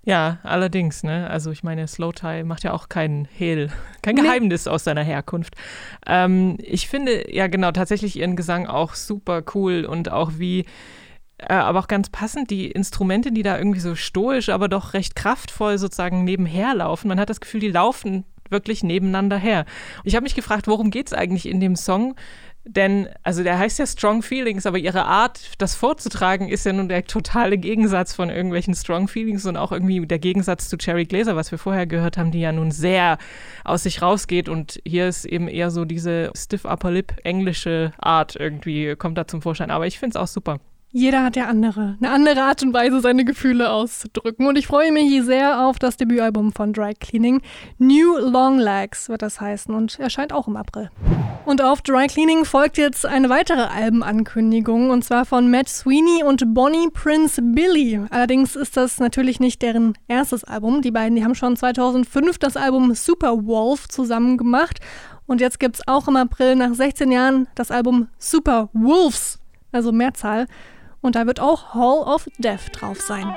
Ja, 0.04 0.40
allerdings, 0.44 1.02
ne? 1.02 1.30
Also 1.30 1.50
ich 1.52 1.64
meine, 1.64 1.88
Slow 1.88 2.12
Tie 2.12 2.44
macht 2.44 2.66
ja 2.66 2.74
auch 2.74 2.90
kein 2.90 3.26
Hehl, 3.32 3.70
kein 4.02 4.18
Geheimnis 4.18 4.66
nee. 4.66 4.72
aus 4.72 4.84
seiner 4.84 5.04
Herkunft. 5.04 5.56
Ähm, 6.06 6.58
ich 6.60 6.90
finde 6.90 7.34
ja 7.34 7.48
genau 7.48 7.72
tatsächlich 7.72 8.18
ihren 8.18 8.36
Gesang 8.36 8.68
auch 8.68 8.96
super 8.96 9.44
cool 9.54 9.86
und 9.86 10.12
auch 10.12 10.34
wie 10.40 10.66
aber 11.38 11.80
auch 11.80 11.88
ganz 11.88 12.10
passend, 12.10 12.50
die 12.50 12.72
Instrumente, 12.72 13.32
die 13.32 13.44
da 13.44 13.58
irgendwie 13.58 13.80
so 13.80 13.96
stoisch, 13.96 14.50
aber 14.50 14.70
doch 14.70 14.94
recht 14.94 15.16
kraftvoll 15.16 15.78
sozusagen 15.78 16.24
nebenher 16.24 16.74
laufen. 16.74 17.08
Man 17.08 17.20
hat 17.20 17.30
das 17.30 17.42
Gefühl, 17.42 17.60
die 17.60 17.72
laufen 17.72 18.24
wirklich 18.50 18.84
nebeneinander 18.84 19.38
her. 19.38 19.66
Ich 20.04 20.16
habe 20.16 20.24
mich 20.24 20.36
gefragt, 20.36 20.68
worum 20.68 20.92
geht 20.92 21.08
es 21.08 21.14
eigentlich 21.14 21.48
in 21.48 21.60
dem 21.60 21.76
Song? 21.76 22.16
Denn, 22.68 23.10
also 23.22 23.44
der 23.44 23.60
heißt 23.60 23.78
ja 23.78 23.86
Strong 23.86 24.24
Feelings, 24.24 24.66
aber 24.66 24.80
ihre 24.80 25.06
Art, 25.06 25.52
das 25.60 25.76
vorzutragen, 25.76 26.50
ist 26.50 26.66
ja 26.66 26.74
nun 26.74 26.90
der 26.90 27.06
totale 27.06 27.60
Gegensatz 27.60 28.16
von 28.16 28.32
irgendwelchen 28.32 28.74
Strong 28.74 29.08
Feelings 29.08 29.46
und 29.46 29.56
auch 29.56 29.72
irgendwie 29.72 30.06
der 30.08 30.18
Gegensatz 30.18 30.68
zu 30.68 30.78
Cherry 30.78 31.06
Glazer, 31.06 31.36
was 31.36 31.52
wir 31.52 31.60
vorher 31.60 31.86
gehört 31.86 32.18
haben, 32.18 32.32
die 32.32 32.40
ja 32.40 32.52
nun 32.52 32.72
sehr 32.72 33.20
aus 33.64 33.84
sich 33.84 34.02
rausgeht. 34.02 34.50
Und 34.50 34.82
hier 34.84 35.08
ist 35.08 35.26
eben 35.26 35.48
eher 35.48 35.70
so 35.70 35.86
diese 35.86 36.32
Stiff 36.36 36.66
Upper 36.66 36.90
Lip 36.90 37.14
englische 37.24 37.94
Art 38.00 38.36
irgendwie, 38.36 38.96
kommt 38.96 39.20
da 39.20 39.28
zum 39.28 39.44
Vorschein. 39.44 39.70
Aber 39.70 39.86
ich 39.86 40.00
finde 40.00 40.18
es 40.18 40.22
auch 40.24 40.28
super. 40.28 40.60
Jeder 40.98 41.24
hat 41.24 41.36
ja 41.36 41.48
andere, 41.48 41.98
eine 42.00 42.10
andere 42.10 42.42
Art 42.44 42.64
und 42.64 42.74
Weise, 42.74 43.02
seine 43.02 43.26
Gefühle 43.26 43.70
auszudrücken. 43.70 44.48
Und 44.48 44.58
ich 44.58 44.68
freue 44.68 44.94
mich 44.94 45.26
sehr 45.26 45.68
auf 45.68 45.78
das 45.78 45.98
Debütalbum 45.98 46.54
von 46.54 46.72
Dry 46.72 46.94
Cleaning. 46.94 47.42
New 47.80 48.18
Long 48.18 48.58
Legs 48.58 49.10
wird 49.10 49.22
das 49.22 49.42
heißen 49.42 49.76
und 49.76 50.00
erscheint 50.00 50.32
auch 50.32 50.48
im 50.48 50.56
April. 50.56 50.90
Und 51.44 51.62
auf 51.62 51.82
Dry 51.82 52.08
Cleaning 52.08 52.46
folgt 52.46 52.78
jetzt 52.78 53.06
eine 53.06 53.28
weitere 53.28 53.64
Albenankündigung 53.64 54.90
und 54.90 55.04
zwar 55.04 55.26
von 55.26 55.52
Matt 55.52 55.68
Sweeney 55.68 56.24
und 56.24 56.54
Bonnie 56.54 56.88
Prince 56.94 57.42
Billy. 57.42 58.00
Allerdings 58.10 58.56
ist 58.56 58.78
das 58.78 58.98
natürlich 58.98 59.42
nicht 59.42 59.62
deren 59.62 59.98
erstes 60.08 60.46
Album. 60.46 60.82
Die 60.82 60.92
beiden, 60.92 61.18
die 61.18 61.26
haben 61.26 61.36
schon 61.36 61.58
2005 61.58 62.38
das 62.38 62.56
Album 62.56 62.96
Super 62.96 63.46
Wolf 63.46 63.90
zusammen 63.90 64.38
gemacht 64.38 64.80
und 65.26 65.42
jetzt 65.42 65.60
gibt 65.60 65.76
es 65.76 65.88
auch 65.90 66.08
im 66.08 66.16
April 66.16 66.56
nach 66.56 66.74
16 66.74 67.12
Jahren 67.12 67.48
das 67.54 67.70
Album 67.70 68.08
Super 68.18 68.70
Wolves, 68.72 69.40
also 69.74 69.92
Mehrzahl. 69.92 70.48
Und 71.06 71.16
da 71.16 71.28
wird 71.28 71.40
auch 71.40 71.76
Hall 71.76 72.02
of 72.02 72.28
Death 72.40 72.72
drauf 72.74 73.00
sein. 73.00 73.32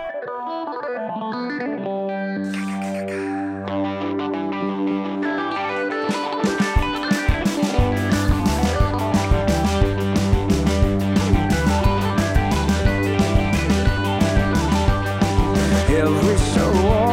Every 15.90 16.38
so 16.54 17.07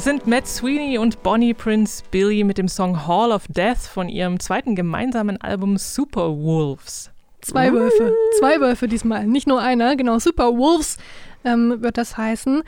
Das 0.00 0.06
sind 0.06 0.26
Matt 0.26 0.48
Sweeney 0.48 0.96
und 0.96 1.22
Bonnie 1.22 1.52
Prince 1.52 2.02
Billy 2.10 2.42
mit 2.42 2.56
dem 2.56 2.68
Song 2.68 3.06
Hall 3.06 3.32
of 3.32 3.46
Death 3.48 3.80
von 3.80 4.08
ihrem 4.08 4.40
zweiten 4.40 4.74
gemeinsamen 4.74 5.38
Album 5.42 5.76
Super 5.76 6.38
Wolves. 6.38 7.10
Zwei 7.42 7.70
Wölfe, 7.70 8.16
zwei 8.38 8.58
Wölfe 8.60 8.88
diesmal, 8.88 9.26
nicht 9.26 9.46
nur 9.46 9.60
einer, 9.60 9.96
genau, 9.96 10.18
Super 10.18 10.56
Wolves 10.56 10.96
ähm, 11.44 11.82
wird 11.82 11.98
das 11.98 12.16
heißen. 12.16 12.62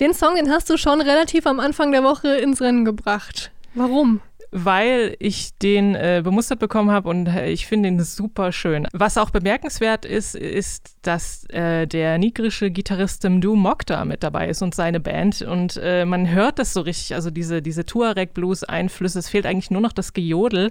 Den 0.00 0.12
Song, 0.12 0.34
den 0.34 0.50
hast 0.50 0.68
du 0.70 0.76
schon 0.76 1.00
relativ 1.00 1.46
am 1.46 1.60
Anfang 1.60 1.92
der 1.92 2.02
Woche 2.02 2.34
ins 2.38 2.60
Rennen 2.60 2.84
gebracht. 2.84 3.52
Warum? 3.74 4.20
Weil 4.52 5.16
ich 5.18 5.56
den 5.58 5.94
äh, 5.94 6.20
bemustert 6.22 6.58
bekommen 6.58 6.90
habe 6.90 7.08
und 7.08 7.26
äh, 7.26 7.50
ich 7.50 7.66
finde 7.66 7.88
ihn 7.88 8.00
super 8.00 8.52
schön. 8.52 8.86
Was 8.92 9.16
auch 9.16 9.30
bemerkenswert 9.30 10.04
ist, 10.04 10.34
ist, 10.34 10.96
dass 11.00 11.44
äh, 11.48 11.86
der 11.86 12.18
nigrische 12.18 12.70
Gitarrist 12.70 13.24
Mdu 13.24 13.56
Mokhtar 13.56 14.04
mit 14.04 14.22
dabei 14.22 14.48
ist 14.48 14.60
und 14.62 14.74
seine 14.74 15.00
Band. 15.00 15.40
Und 15.40 15.80
äh, 15.82 16.04
man 16.04 16.28
hört 16.28 16.58
das 16.58 16.74
so 16.74 16.82
richtig, 16.82 17.14
also 17.14 17.30
diese, 17.30 17.62
diese 17.62 17.86
Tuareg-Blues-Einflüsse, 17.86 19.18
es 19.18 19.30
fehlt 19.30 19.46
eigentlich 19.46 19.70
nur 19.70 19.80
noch 19.80 19.92
das 19.92 20.12
Gejodel 20.12 20.70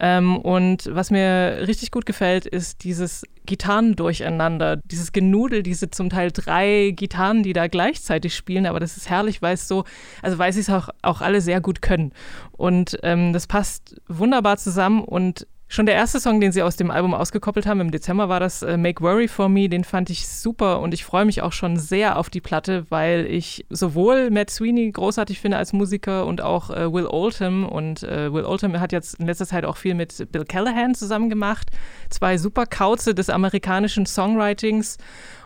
ähm, 0.00 0.38
und 0.38 0.88
was 0.90 1.10
mir 1.10 1.66
richtig 1.66 1.90
gut 1.90 2.06
gefällt, 2.06 2.46
ist 2.46 2.84
dieses 2.84 3.22
Gitarren 3.44 3.96
durcheinander, 3.96 4.76
dieses 4.76 5.12
Genudel, 5.12 5.62
diese 5.62 5.90
zum 5.90 6.08
Teil 6.08 6.30
drei 6.32 6.92
Gitarren, 6.96 7.42
die 7.42 7.52
da 7.52 7.66
gleichzeitig 7.66 8.34
spielen, 8.34 8.64
aber 8.64 8.80
das 8.80 8.96
ist 8.96 9.10
herrlich, 9.10 9.42
weil 9.42 9.54
es 9.54 9.68
so, 9.68 9.84
also 10.22 10.38
weil 10.38 10.52
sie 10.54 10.60
es 10.60 10.70
auch, 10.70 10.88
auch 11.02 11.20
alle 11.20 11.42
sehr 11.42 11.60
gut 11.60 11.82
können. 11.82 12.12
Und 12.52 12.98
ähm, 13.02 13.34
das 13.34 13.46
passt 13.46 14.00
wunderbar 14.08 14.56
zusammen 14.56 15.04
und 15.04 15.46
Schon 15.72 15.86
der 15.86 15.94
erste 15.94 16.18
Song, 16.18 16.40
den 16.40 16.50
sie 16.50 16.64
aus 16.64 16.74
dem 16.74 16.90
Album 16.90 17.14
ausgekoppelt 17.14 17.64
haben, 17.64 17.80
im 17.80 17.92
Dezember 17.92 18.28
war 18.28 18.40
das 18.40 18.62
äh, 18.62 18.76
Make 18.76 19.04
Worry 19.04 19.28
for 19.28 19.48
Me, 19.48 19.68
den 19.68 19.84
fand 19.84 20.10
ich 20.10 20.26
super 20.26 20.80
und 20.80 20.92
ich 20.92 21.04
freue 21.04 21.24
mich 21.24 21.42
auch 21.42 21.52
schon 21.52 21.76
sehr 21.76 22.18
auf 22.18 22.28
die 22.28 22.40
Platte, 22.40 22.86
weil 22.88 23.24
ich 23.26 23.66
sowohl 23.70 24.30
Matt 24.30 24.50
Sweeney 24.50 24.90
großartig 24.90 25.38
finde 25.38 25.58
als 25.58 25.72
Musiker 25.72 26.26
und 26.26 26.40
auch 26.40 26.70
äh, 26.70 26.92
Will 26.92 27.06
Oldham. 27.06 27.64
Und 27.64 28.02
äh, 28.02 28.32
Will 28.32 28.46
Oldham 28.46 28.80
hat 28.80 28.90
jetzt 28.90 29.20
in 29.20 29.26
letzter 29.26 29.46
Zeit 29.46 29.64
auch 29.64 29.76
viel 29.76 29.94
mit 29.94 30.32
Bill 30.32 30.44
Callahan 30.44 30.96
zusammen 30.96 31.30
gemacht. 31.30 31.68
Zwei 32.08 32.36
super 32.36 32.66
Kauze 32.66 33.14
des 33.14 33.30
amerikanischen 33.30 34.06
Songwritings. 34.06 34.98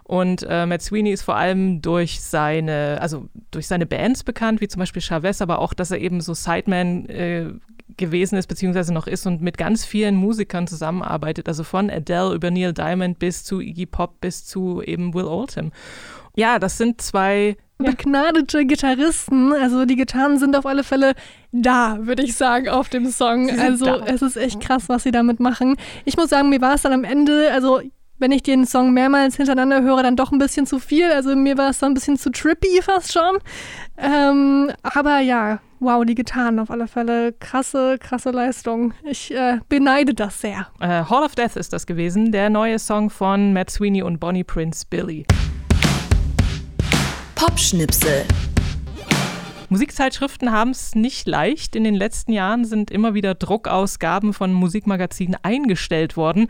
Und 0.04 0.46
äh, 0.48 0.64
Matt 0.64 0.80
Sweeney 0.80 1.12
ist 1.12 1.22
vor 1.22 1.36
allem 1.36 1.82
durch 1.82 2.22
seine, 2.22 2.98
also 3.02 3.28
durch 3.50 3.66
seine 3.66 3.84
Bands 3.84 4.24
bekannt, 4.24 4.62
wie 4.62 4.68
zum 4.68 4.80
Beispiel 4.80 5.02
Chavez, 5.02 5.42
aber 5.42 5.58
auch, 5.58 5.74
dass 5.74 5.90
er 5.90 5.98
eben 5.98 6.22
so 6.22 6.32
Sideman 6.32 7.06
äh, 7.10 7.50
gewesen 7.96 8.36
ist, 8.36 8.46
beziehungsweise 8.46 8.92
noch 8.92 9.06
ist 9.06 9.26
und 9.26 9.42
mit 9.42 9.58
ganz 9.58 9.84
vielen 9.84 10.16
Musikern 10.16 10.66
zusammenarbeitet, 10.66 11.48
also 11.48 11.64
von 11.64 11.90
Adele 11.90 12.34
über 12.34 12.50
Neil 12.50 12.72
Diamond 12.72 13.18
bis 13.18 13.44
zu 13.44 13.60
Iggy 13.60 13.86
Pop 13.86 14.20
bis 14.20 14.44
zu 14.44 14.82
eben 14.82 15.14
Will 15.14 15.24
Oldham. 15.24 15.72
Ja, 16.36 16.58
das 16.58 16.78
sind 16.78 17.00
zwei 17.00 17.56
begnadete 17.78 18.64
Gitarristen. 18.64 19.52
Also 19.52 19.84
die 19.84 19.96
Gitarren 19.96 20.38
sind 20.38 20.56
auf 20.56 20.66
alle 20.66 20.84
Fälle 20.84 21.14
da, 21.52 21.98
würde 22.00 22.22
ich 22.22 22.36
sagen, 22.36 22.68
auf 22.68 22.88
dem 22.88 23.08
Song. 23.10 23.50
Also 23.58 23.84
da. 23.84 24.06
es 24.06 24.22
ist 24.22 24.36
echt 24.36 24.60
krass, 24.60 24.88
was 24.88 25.02
sie 25.02 25.10
damit 25.10 25.40
machen. 25.40 25.76
Ich 26.04 26.16
muss 26.16 26.30
sagen, 26.30 26.48
mir 26.48 26.60
war 26.60 26.74
es 26.74 26.82
dann 26.82 26.92
am 26.92 27.04
Ende, 27.04 27.50
also 27.52 27.80
wenn 28.18 28.32
ich 28.32 28.42
den 28.42 28.66
Song 28.66 28.92
mehrmals 28.92 29.36
hintereinander 29.36 29.82
höre, 29.82 30.02
dann 30.02 30.16
doch 30.16 30.32
ein 30.32 30.38
bisschen 30.38 30.66
zu 30.66 30.78
viel. 30.78 31.10
Also 31.10 31.34
mir 31.34 31.58
war 31.58 31.70
es 31.70 31.78
dann 31.78 31.92
ein 31.92 31.94
bisschen 31.94 32.16
zu 32.16 32.30
trippy 32.30 32.80
fast 32.82 33.12
schon. 33.12 33.38
Ähm, 33.98 34.70
aber 34.82 35.18
ja, 35.18 35.60
wow, 35.84 36.04
die 36.04 36.14
Gitarren 36.14 36.58
auf 36.58 36.70
alle 36.70 36.88
Fälle. 36.88 37.32
Krasse, 37.32 37.98
krasse 37.98 38.30
Leistung. 38.30 38.94
Ich 39.04 39.30
äh, 39.34 39.58
beneide 39.68 40.14
das 40.14 40.40
sehr. 40.40 40.66
Äh, 40.80 41.04
Hall 41.04 41.22
of 41.24 41.34
Death 41.34 41.56
ist 41.56 41.72
das 41.72 41.86
gewesen, 41.86 42.32
der 42.32 42.50
neue 42.50 42.78
Song 42.78 43.10
von 43.10 43.52
Matt 43.52 43.70
Sweeney 43.70 44.02
und 44.02 44.18
Bonnie 44.18 44.44
Prince 44.44 44.84
Billy. 44.88 45.26
Popschnipsel. 47.34 48.24
Musikzeitschriften 49.68 50.52
haben 50.52 50.70
es 50.70 50.94
nicht 50.94 51.26
leicht. 51.26 51.74
In 51.74 51.84
den 51.84 51.94
letzten 51.94 52.32
Jahren 52.32 52.64
sind 52.64 52.90
immer 52.90 53.14
wieder 53.14 53.34
Druckausgaben 53.34 54.32
von 54.32 54.52
Musikmagazinen 54.52 55.36
eingestellt 55.42 56.16
worden, 56.16 56.48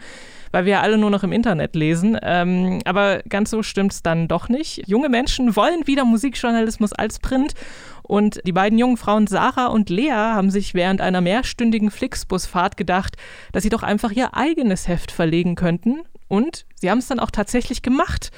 weil 0.53 0.67
wir 0.67 0.83
alle 0.83 0.99
nur 0.99 1.11
noch 1.11 1.23
im 1.23 1.33
Internet 1.33 1.75
lesen. 1.75 2.19
Ähm, 2.23 2.81
aber 2.85 3.23
ganz 3.29 3.51
so 3.51 3.63
stimmt 3.63 3.93
es 3.93 4.03
dann 4.03 4.29
doch 4.29 4.49
nicht. 4.49 4.87
Junge 4.87 5.09
Menschen 5.09 5.57
wollen 5.57 5.87
wieder 5.87 6.05
Musikjournalismus 6.05 6.93
als 6.93 7.19
Print. 7.19 7.55
Und 8.07 8.41
die 8.47 8.53
beiden 8.53 8.79
jungen 8.79 8.97
Frauen 8.97 9.27
Sarah 9.27 9.67
und 9.67 9.89
Lea 9.91 10.11
haben 10.11 10.51
sich 10.51 10.75
während 10.75 11.01
einer 11.01 11.21
mehrstündigen 11.21 11.91
Flixbusfahrt 11.91 12.77
gedacht, 12.77 13.17
dass 13.53 13.63
sie 13.63 13.71
doch 13.71 13.83
einfach 13.83 14.13
ihr 14.13 14.35
eigenes 14.35 14.87
Heft 14.87 15.11
verlegen 15.11 15.55
könnten. 15.55 16.03
Und 16.29 16.67
sie 16.75 16.91
haben 16.91 16.99
es 16.99 17.09
dann 17.09 17.19
auch 17.19 17.31
tatsächlich 17.31 17.83
gemacht. 17.83 18.31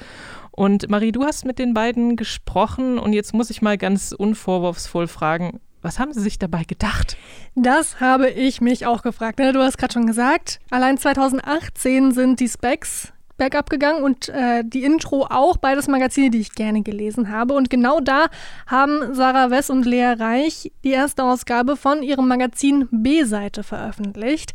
Und 0.51 0.89
Marie, 0.89 1.11
du 1.11 1.25
hast 1.25 1.45
mit 1.45 1.59
den 1.59 1.73
beiden 1.73 2.15
gesprochen 2.15 2.97
und 2.97 3.13
jetzt 3.13 3.33
muss 3.33 3.49
ich 3.49 3.61
mal 3.61 3.77
ganz 3.77 4.11
unvorwurfsvoll 4.11 5.07
fragen, 5.07 5.59
was 5.81 5.99
haben 5.99 6.11
Sie 6.11 6.21
sich 6.21 6.39
dabei 6.39 6.63
gedacht? 6.63 7.15
Das 7.55 7.99
habe 7.99 8.29
ich 8.29 8.61
mich 8.61 8.85
auch 8.87 9.03
gefragt. 9.03 9.39
Du 9.39 9.61
hast 9.61 9.77
gerade 9.77 9.93
schon 9.93 10.07
gesagt, 10.07 10.59
allein 10.71 10.97
2018 10.97 12.11
sind 12.11 12.39
die 12.39 12.49
Specs 12.49 13.13
bergab 13.37 13.69
gegangen 13.69 14.03
und 14.03 14.29
äh, 14.29 14.63
die 14.65 14.83
Intro 14.83 15.25
auch, 15.29 15.57
beides 15.57 15.87
Magazine, 15.87 16.29
die 16.29 16.39
ich 16.39 16.53
gerne 16.53 16.81
gelesen 16.81 17.29
habe. 17.29 17.53
Und 17.53 17.69
genau 17.69 17.99
da 17.99 18.27
haben 18.65 19.13
Sarah 19.13 19.49
Wess 19.49 19.69
und 19.69 19.85
Lea 19.85 20.13
Reich 20.17 20.71
die 20.83 20.91
erste 20.91 21.23
Ausgabe 21.23 21.75
von 21.75 22.03
ihrem 22.03 22.27
Magazin 22.27 22.87
B-Seite 22.91 23.63
veröffentlicht, 23.63 24.53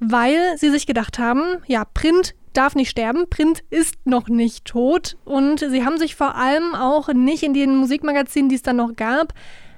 weil 0.00 0.56
sie 0.56 0.70
sich 0.70 0.86
gedacht 0.86 1.18
haben, 1.18 1.62
ja, 1.66 1.84
Print 1.84 2.34
darf 2.54 2.74
nicht 2.74 2.90
sterben. 2.90 3.28
Print 3.28 3.62
ist 3.70 3.96
noch 4.04 4.28
nicht 4.28 4.64
tot. 4.64 5.16
Und 5.24 5.60
sie 5.60 5.84
haben 5.84 5.98
sich 5.98 6.14
vor 6.14 6.36
allem 6.36 6.74
auch 6.74 7.08
nicht 7.08 7.42
in 7.42 7.52
den 7.52 7.76
Musikmagazinen, 7.76 8.48
die 8.48 8.56
es 8.56 8.62
dann 8.62 8.76
noch 8.76 8.96
gab, 8.96 9.34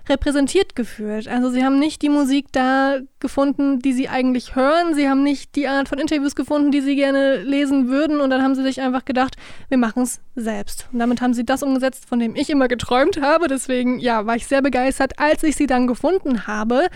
repräsentiert 0.09 0.77
gefühlt. 0.77 1.29
Also 1.29 1.51
sie 1.51 1.65
haben 1.65 1.79
nicht 1.79 2.03
die 2.03 2.09
Musik 2.09 2.47
da 2.53 2.99
gefunden, 3.21 3.81
die 3.81 3.93
sie 3.93 4.09
eigentlich 4.09 4.55
hören. 4.55 4.95
Sie 4.95 5.09
haben 5.09 5.23
nicht 5.23 5.57
die 5.57 5.69
Art 5.69 5.89
von 5.89 5.99
Interviews 5.99 6.35
gefunden, 6.35 6.71
die 6.71 6.81
sie 6.81 6.97
gerne 6.97 7.43
lesen 7.43 7.89
würden. 7.89 8.21
Und 8.21 8.31
dann 8.31 8.43
haben 8.43 8.55
sie 8.55 8.63
sich 8.63 8.81
einfach 8.81 9.05
gedacht, 9.05 9.37
wir 9.69 9.79
machen 9.79 10.03
es 10.03 10.21
selbst. 10.35 10.89
Und 10.93 10.99
damit 10.99 11.21
haben 11.21 11.35
sie 11.35 11.45
das 11.45 11.63
umgesetzt, 11.63 12.07
von 12.09 12.19
dem 12.19 12.37
ich 12.37 12.51
immer 12.51 12.69
geträumt 12.69 13.21
habe. 13.21 13.49
Deswegen, 13.49 13.99
ja, 13.99 14.27
war 14.27 14.37
ich 14.37 14.47
sehr 14.47 14.63
begeistert, 14.63 15.19
als 15.19 15.43
ich 15.43 15.57
sie 15.57 15.67
dann 15.67 15.87
gefunden 15.87 16.47
habe. 16.47 16.89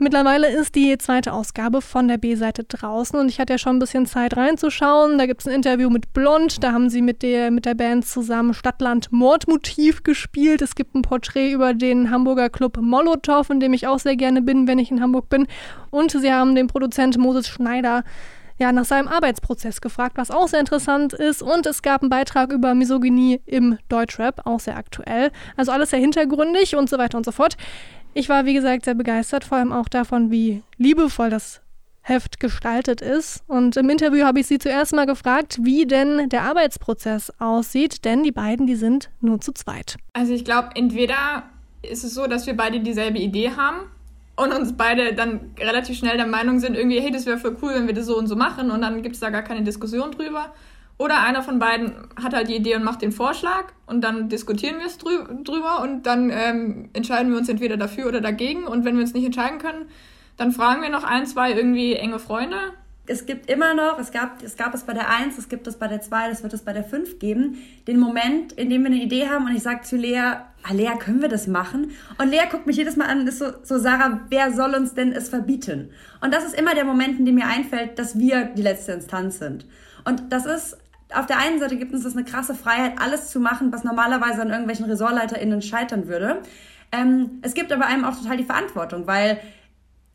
Mittlerweile 0.00 0.48
ist 0.48 0.76
die 0.76 0.96
zweite 0.96 1.32
Ausgabe 1.32 1.82
von 1.82 2.06
der 2.06 2.18
B-Seite 2.18 2.62
draußen 2.62 3.18
und 3.18 3.28
ich 3.28 3.40
hatte 3.40 3.54
ja 3.54 3.58
schon 3.58 3.76
ein 3.76 3.78
bisschen 3.80 4.06
Zeit 4.06 4.36
reinzuschauen. 4.36 5.18
Da 5.18 5.26
gibt 5.26 5.40
es 5.40 5.48
ein 5.48 5.54
Interview 5.54 5.90
mit 5.90 6.12
Blond, 6.12 6.62
da 6.62 6.70
haben 6.70 6.88
sie 6.88 7.02
mit 7.02 7.22
der, 7.22 7.50
mit 7.50 7.66
der 7.66 7.74
Band 7.74 8.06
zusammen 8.06 8.54
Stadtland 8.54 9.10
Mordmotiv 9.10 10.04
gespielt. 10.04 10.62
Es 10.62 10.76
gibt 10.76 10.94
ein 10.94 11.02
Porträt 11.02 11.50
über 11.50 11.74
den 11.74 12.12
Hamburger 12.12 12.48
Club 12.48 12.76
Molotow, 12.80 13.50
in 13.50 13.58
dem 13.58 13.72
ich 13.72 13.88
auch 13.88 13.98
sehr 13.98 14.14
gerne 14.14 14.40
bin, 14.40 14.68
wenn 14.68 14.78
ich 14.78 14.92
in 14.92 15.02
Hamburg 15.02 15.28
bin. 15.28 15.48
Und 15.90 16.12
sie 16.12 16.32
haben 16.32 16.54
den 16.54 16.68
Produzent 16.68 17.18
Moses 17.18 17.48
Schneider 17.48 18.04
ja, 18.58 18.72
nach 18.72 18.84
seinem 18.84 19.08
Arbeitsprozess 19.08 19.80
gefragt, 19.80 20.16
was 20.16 20.30
auch 20.30 20.48
sehr 20.48 20.60
interessant 20.60 21.12
ist. 21.12 21.42
Und 21.42 21.66
es 21.66 21.82
gab 21.82 22.02
einen 22.02 22.10
Beitrag 22.10 22.52
über 22.52 22.74
Misogynie 22.74 23.40
im 23.46 23.78
Deutschrap, 23.88 24.46
auch 24.46 24.60
sehr 24.60 24.76
aktuell. 24.76 25.30
Also 25.56 25.72
alles 25.72 25.90
sehr 25.90 26.00
hintergründig 26.00 26.74
und 26.76 26.90
so 26.90 26.98
weiter 26.98 27.18
und 27.18 27.24
so 27.24 27.32
fort. 27.32 27.56
Ich 28.18 28.28
war, 28.28 28.46
wie 28.46 28.54
gesagt, 28.54 28.84
sehr 28.84 28.96
begeistert, 28.96 29.44
vor 29.44 29.58
allem 29.58 29.72
auch 29.72 29.88
davon, 29.88 30.32
wie 30.32 30.64
liebevoll 30.76 31.30
das 31.30 31.60
Heft 32.00 32.40
gestaltet 32.40 33.00
ist. 33.00 33.44
Und 33.46 33.76
im 33.76 33.88
Interview 33.88 34.24
habe 34.24 34.40
ich 34.40 34.48
sie 34.48 34.58
zuerst 34.58 34.92
mal 34.92 35.06
gefragt, 35.06 35.60
wie 35.62 35.86
denn 35.86 36.28
der 36.28 36.42
Arbeitsprozess 36.42 37.32
aussieht, 37.38 38.04
denn 38.04 38.24
die 38.24 38.32
beiden, 38.32 38.66
die 38.66 38.74
sind 38.74 39.08
nur 39.20 39.40
zu 39.40 39.52
zweit. 39.52 39.98
Also 40.14 40.32
ich 40.32 40.44
glaube, 40.44 40.70
entweder 40.74 41.44
ist 41.82 42.02
es 42.02 42.12
so, 42.12 42.26
dass 42.26 42.48
wir 42.48 42.56
beide 42.56 42.80
dieselbe 42.80 43.18
Idee 43.18 43.52
haben 43.56 43.82
und 44.34 44.52
uns 44.52 44.76
beide 44.76 45.14
dann 45.14 45.52
relativ 45.56 45.96
schnell 45.96 46.16
der 46.16 46.26
Meinung 46.26 46.58
sind, 46.58 46.74
irgendwie, 46.74 46.98
hey, 46.98 47.12
das 47.12 47.24
wäre 47.24 47.38
voll 47.38 47.56
cool, 47.62 47.74
wenn 47.76 47.86
wir 47.86 47.94
das 47.94 48.06
so 48.06 48.18
und 48.18 48.26
so 48.26 48.34
machen 48.34 48.72
und 48.72 48.80
dann 48.80 49.00
gibt 49.02 49.14
es 49.14 49.20
da 49.20 49.30
gar 49.30 49.42
keine 49.42 49.62
Diskussion 49.62 50.10
drüber. 50.10 50.52
Oder 50.98 51.22
einer 51.22 51.42
von 51.42 51.60
beiden 51.60 51.94
hat 52.20 52.34
halt 52.34 52.48
die 52.48 52.56
Idee 52.56 52.74
und 52.74 52.82
macht 52.82 53.02
den 53.02 53.12
Vorschlag 53.12 53.66
und 53.86 54.02
dann 54.02 54.28
diskutieren 54.28 54.78
wir 54.80 54.86
es 54.86 54.98
drü 54.98 55.42
drüber 55.44 55.80
und 55.80 56.06
dann 56.06 56.30
ähm, 56.30 56.90
entscheiden 56.92 57.30
wir 57.30 57.38
uns 57.38 57.48
entweder 57.48 57.76
dafür 57.76 58.08
oder 58.08 58.20
dagegen. 58.20 58.64
Und 58.64 58.84
wenn 58.84 58.96
wir 58.96 59.02
uns 59.02 59.14
nicht 59.14 59.24
entscheiden 59.24 59.60
können, 59.60 59.86
dann 60.36 60.50
fragen 60.50 60.82
wir 60.82 60.90
noch 60.90 61.04
ein, 61.04 61.24
zwei 61.26 61.52
irgendwie 61.52 61.94
enge 61.94 62.18
Freunde. 62.18 62.56
Es 63.06 63.26
gibt 63.26 63.48
immer 63.48 63.74
noch, 63.74 63.98
es 64.00 64.10
gab, 64.10 64.42
es 64.42 64.56
gab 64.56 64.74
es 64.74 64.82
bei 64.82 64.92
der 64.92 65.08
1, 65.08 65.38
es 65.38 65.48
gibt 65.48 65.66
es 65.68 65.76
bei 65.76 65.86
der 65.86 66.02
2, 66.02 66.28
das 66.28 66.42
wird 66.42 66.52
es 66.52 66.62
bei 66.62 66.72
der 66.74 66.84
5 66.84 67.18
geben, 67.20 67.56
den 67.86 67.98
Moment, 67.98 68.52
in 68.52 68.68
dem 68.68 68.82
wir 68.82 68.90
eine 68.90 69.02
Idee 69.02 69.28
haben 69.28 69.46
und 69.46 69.56
ich 69.56 69.62
sage 69.62 69.82
zu 69.82 69.96
Lea, 69.96 70.18
ah, 70.18 70.72
Lea, 70.72 70.90
können 70.98 71.22
wir 71.22 71.28
das 71.28 71.46
machen? 71.46 71.92
Und 72.18 72.28
Lea 72.28 72.42
guckt 72.50 72.66
mich 72.66 72.76
jedes 72.76 72.96
Mal 72.96 73.06
an 73.06 73.20
und 73.20 73.28
ist 73.28 73.38
so, 73.38 73.46
so, 73.62 73.78
Sarah, 73.78 74.20
wer 74.28 74.52
soll 74.52 74.74
uns 74.74 74.92
denn 74.94 75.12
es 75.12 75.30
verbieten? 75.30 75.90
Und 76.20 76.34
das 76.34 76.44
ist 76.44 76.58
immer 76.58 76.74
der 76.74 76.84
Moment, 76.84 77.18
in 77.18 77.24
dem 77.24 77.36
mir 77.36 77.46
einfällt, 77.46 77.98
dass 77.98 78.18
wir 78.18 78.44
die 78.44 78.62
letzte 78.62 78.92
Instanz 78.92 79.38
sind. 79.38 79.64
Und 80.04 80.30
das 80.30 80.44
ist 80.44 80.76
auf 81.14 81.26
der 81.26 81.38
einen 81.38 81.58
Seite 81.58 81.76
gibt 81.76 81.92
uns 81.92 82.04
das 82.04 82.14
eine 82.14 82.24
krasse 82.24 82.54
Freiheit, 82.54 83.00
alles 83.00 83.30
zu 83.30 83.40
machen, 83.40 83.72
was 83.72 83.84
normalerweise 83.84 84.42
an 84.42 84.50
irgendwelchen 84.50 84.86
RessortleiterInnen 84.86 85.62
scheitern 85.62 86.08
würde. 86.08 86.42
Ähm, 86.92 87.40
es 87.42 87.54
gibt 87.54 87.72
aber 87.72 87.86
einem 87.86 88.04
auch 88.04 88.16
total 88.16 88.36
die 88.36 88.44
Verantwortung, 88.44 89.06
weil 89.06 89.38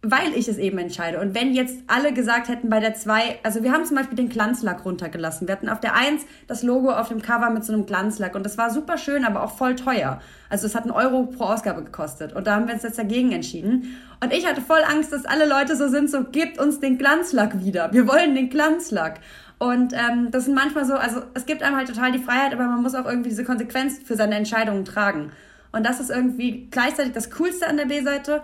weil 0.05 0.33
ich 0.35 0.49
es 0.49 0.57
eben 0.57 0.77
entscheide. 0.79 1.21
Und 1.21 1.33
wenn 1.33 1.53
jetzt 1.53 1.77
alle 1.87 2.11
gesagt 2.11 2.49
hätten 2.49 2.69
bei 2.69 2.81
der 2.81 2.93
2, 2.93 3.39
also 3.41 3.63
wir 3.63 3.71
haben 3.71 3.85
zum 3.85 3.95
Beispiel 3.95 4.17
den 4.17 4.27
Glanzlack 4.27 4.83
runtergelassen. 4.83 5.47
Wir 5.47 5.53
hatten 5.55 5.69
auf 5.69 5.79
der 5.79 5.95
1 5.95 6.25
das 6.45 6.61
Logo 6.61 6.91
auf 6.91 7.07
dem 7.07 7.21
Cover 7.21 7.49
mit 7.49 7.63
so 7.63 7.71
einem 7.71 7.85
Glanzlack 7.85 8.35
und 8.35 8.45
das 8.45 8.57
war 8.57 8.69
super 8.69 8.97
schön, 8.97 9.23
aber 9.23 9.43
auch 9.43 9.55
voll 9.55 9.75
teuer. 9.75 10.19
Also 10.49 10.67
es 10.67 10.75
hat 10.75 10.83
einen 10.83 10.91
Euro 10.91 11.27
pro 11.27 11.45
Ausgabe 11.45 11.85
gekostet 11.85 12.33
und 12.33 12.47
da 12.47 12.55
haben 12.55 12.67
wir 12.67 12.73
uns 12.73 12.83
jetzt 12.83 12.99
dagegen 12.99 13.31
entschieden. 13.31 13.95
Und 14.21 14.33
ich 14.33 14.45
hatte 14.45 14.59
voll 14.61 14.81
Angst, 14.85 15.13
dass 15.13 15.23
alle 15.23 15.47
Leute 15.47 15.77
so 15.77 15.87
sind, 15.87 16.11
so 16.11 16.25
gebt 16.25 16.59
uns 16.59 16.81
den 16.81 16.97
Glanzlack 16.97 17.63
wieder. 17.63 17.93
Wir 17.93 18.05
wollen 18.05 18.35
den 18.35 18.49
Glanzlack. 18.49 19.21
Und 19.63 19.93
ähm, 19.93 20.29
das 20.29 20.43
sind 20.43 20.55
manchmal 20.55 20.83
so, 20.83 20.95
also 20.95 21.21
es 21.35 21.45
gibt 21.45 21.63
einem 21.63 21.77
halt 21.77 21.87
total 21.87 22.11
die 22.11 22.19
Freiheit, 22.19 22.51
aber 22.51 22.65
man 22.65 22.81
muss 22.81 22.95
auch 22.95 23.05
irgendwie 23.05 23.29
diese 23.29 23.45
Konsequenz 23.45 23.97
für 24.03 24.17
seine 24.17 24.35
Entscheidungen 24.35 24.83
tragen. 24.83 25.31
Und 25.71 25.85
das 25.85 26.01
ist 26.01 26.09
irgendwie 26.09 26.67
gleichzeitig 26.69 27.13
das 27.13 27.31
Coolste 27.31 27.65
an 27.67 27.77
der 27.77 27.85
B-Seite, 27.85 28.43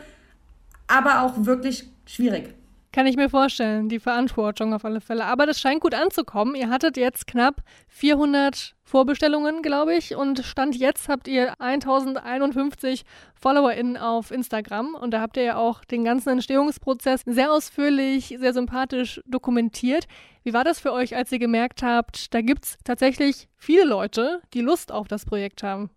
aber 0.87 1.23
auch 1.23 1.45
wirklich 1.45 1.89
schwierig. 2.05 2.53
Kann 2.91 3.05
ich 3.05 3.17
mir 3.17 3.29
vorstellen, 3.29 3.87
die 3.87 3.99
Verantwortung 3.99 4.73
auf 4.73 4.83
alle 4.83 4.99
Fälle. 4.99 5.25
Aber 5.25 5.45
das 5.45 5.59
scheint 5.59 5.81
gut 5.81 5.93
anzukommen. 5.93 6.55
Ihr 6.55 6.69
hattet 6.69 6.97
jetzt 6.97 7.27
knapp 7.27 7.61
400 7.87 8.75
Vorbestellungen, 8.83 9.61
glaube 9.61 9.95
ich. 9.95 10.15
Und 10.15 10.39
Stand 10.39 10.75
jetzt 10.75 11.07
habt 11.07 11.27
ihr 11.27 11.53
1051 11.61 13.03
FollowerInnen 13.35 13.95
auf 13.95 14.31
Instagram. 14.31 14.95
Und 14.95 15.11
da 15.11 15.21
habt 15.21 15.37
ihr 15.37 15.43
ja 15.43 15.57
auch 15.57 15.83
den 15.83 16.03
ganzen 16.03 16.29
Entstehungsprozess 16.29 17.21
sehr 17.27 17.51
ausführlich, 17.51 18.35
sehr 18.39 18.53
sympathisch 18.53 19.21
dokumentiert. 19.27 20.07
Wie 20.43 20.53
war 20.53 20.63
das 20.63 20.79
für 20.79 20.91
euch, 20.91 21.15
als 21.15 21.31
ihr 21.31 21.39
gemerkt 21.39 21.83
habt, 21.83 22.33
da 22.33 22.41
gibt 22.41 22.65
es 22.65 22.77
tatsächlich 22.83 23.49
viele 23.55 23.83
Leute, 23.83 24.41
die 24.55 24.61
Lust 24.61 24.91
auf 24.91 25.07
das 25.07 25.25
Projekt 25.25 25.61
haben? 25.61 25.91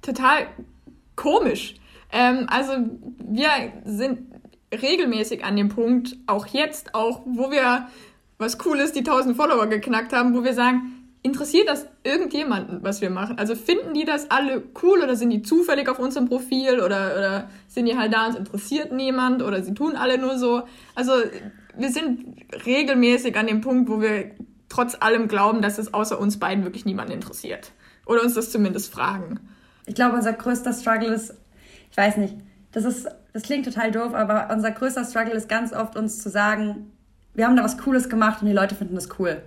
Total 0.00 0.46
komisch. 1.16 1.74
Ähm, 2.12 2.46
also 2.48 2.72
wir 3.18 3.50
sind 3.84 4.33
regelmäßig 4.82 5.44
an 5.44 5.56
dem 5.56 5.68
Punkt, 5.68 6.16
auch 6.26 6.46
jetzt, 6.46 6.94
auch 6.94 7.22
wo 7.24 7.50
wir 7.50 7.88
was 8.38 8.58
Cooles, 8.58 8.92
die 8.92 9.00
1000 9.00 9.36
Follower 9.36 9.66
geknackt 9.66 10.12
haben, 10.12 10.34
wo 10.34 10.44
wir 10.44 10.54
sagen, 10.54 11.04
interessiert 11.22 11.68
das 11.68 11.86
irgendjemanden, 12.02 12.80
was 12.82 13.00
wir 13.00 13.08
machen? 13.08 13.38
Also 13.38 13.54
finden 13.54 13.94
die 13.94 14.04
das 14.04 14.30
alle 14.30 14.62
cool 14.82 15.00
oder 15.02 15.16
sind 15.16 15.30
die 15.30 15.42
zufällig 15.42 15.88
auf 15.88 15.98
unserem 15.98 16.28
Profil 16.28 16.80
oder, 16.80 17.14
oder 17.16 17.50
sind 17.66 17.86
die 17.86 17.96
halt 17.96 18.12
da 18.12 18.26
und 18.26 18.36
interessiert 18.36 18.92
niemand 18.92 19.42
oder 19.42 19.62
sie 19.62 19.72
tun 19.72 19.96
alle 19.96 20.18
nur 20.18 20.38
so? 20.38 20.62
Also 20.94 21.12
wir 21.76 21.90
sind 21.90 22.36
regelmäßig 22.66 23.36
an 23.36 23.46
dem 23.46 23.62
Punkt, 23.62 23.88
wo 23.88 24.02
wir 24.02 24.32
trotz 24.68 24.96
allem 25.00 25.26
glauben, 25.26 25.62
dass 25.62 25.78
es 25.78 25.94
außer 25.94 26.18
uns 26.18 26.38
beiden 26.38 26.64
wirklich 26.64 26.84
niemanden 26.84 27.12
interessiert. 27.12 27.72
Oder 28.06 28.22
uns 28.22 28.34
das 28.34 28.50
zumindest 28.50 28.92
fragen. 28.92 29.40
Ich 29.86 29.94
glaube, 29.94 30.16
unser 30.16 30.34
größter 30.34 30.74
Struggle 30.74 31.14
ist, 31.14 31.34
ich 31.90 31.96
weiß 31.96 32.18
nicht, 32.18 32.34
das 32.72 32.84
ist 32.84 33.08
Das 33.34 33.42
klingt 33.42 33.64
total 33.64 33.90
doof, 33.90 34.14
aber 34.14 34.48
unser 34.52 34.70
größter 34.70 35.04
Struggle 35.04 35.32
ist 35.34 35.48
ganz 35.48 35.72
oft 35.72 35.96
uns 35.96 36.22
zu 36.22 36.30
sagen, 36.30 36.92
wir 37.34 37.46
haben 37.46 37.56
da 37.56 37.64
was 37.64 37.76
Cooles 37.78 38.08
gemacht 38.08 38.40
und 38.40 38.46
die 38.46 38.54
Leute 38.54 38.76
finden 38.76 38.94
das 38.94 39.08
cool. 39.18 39.42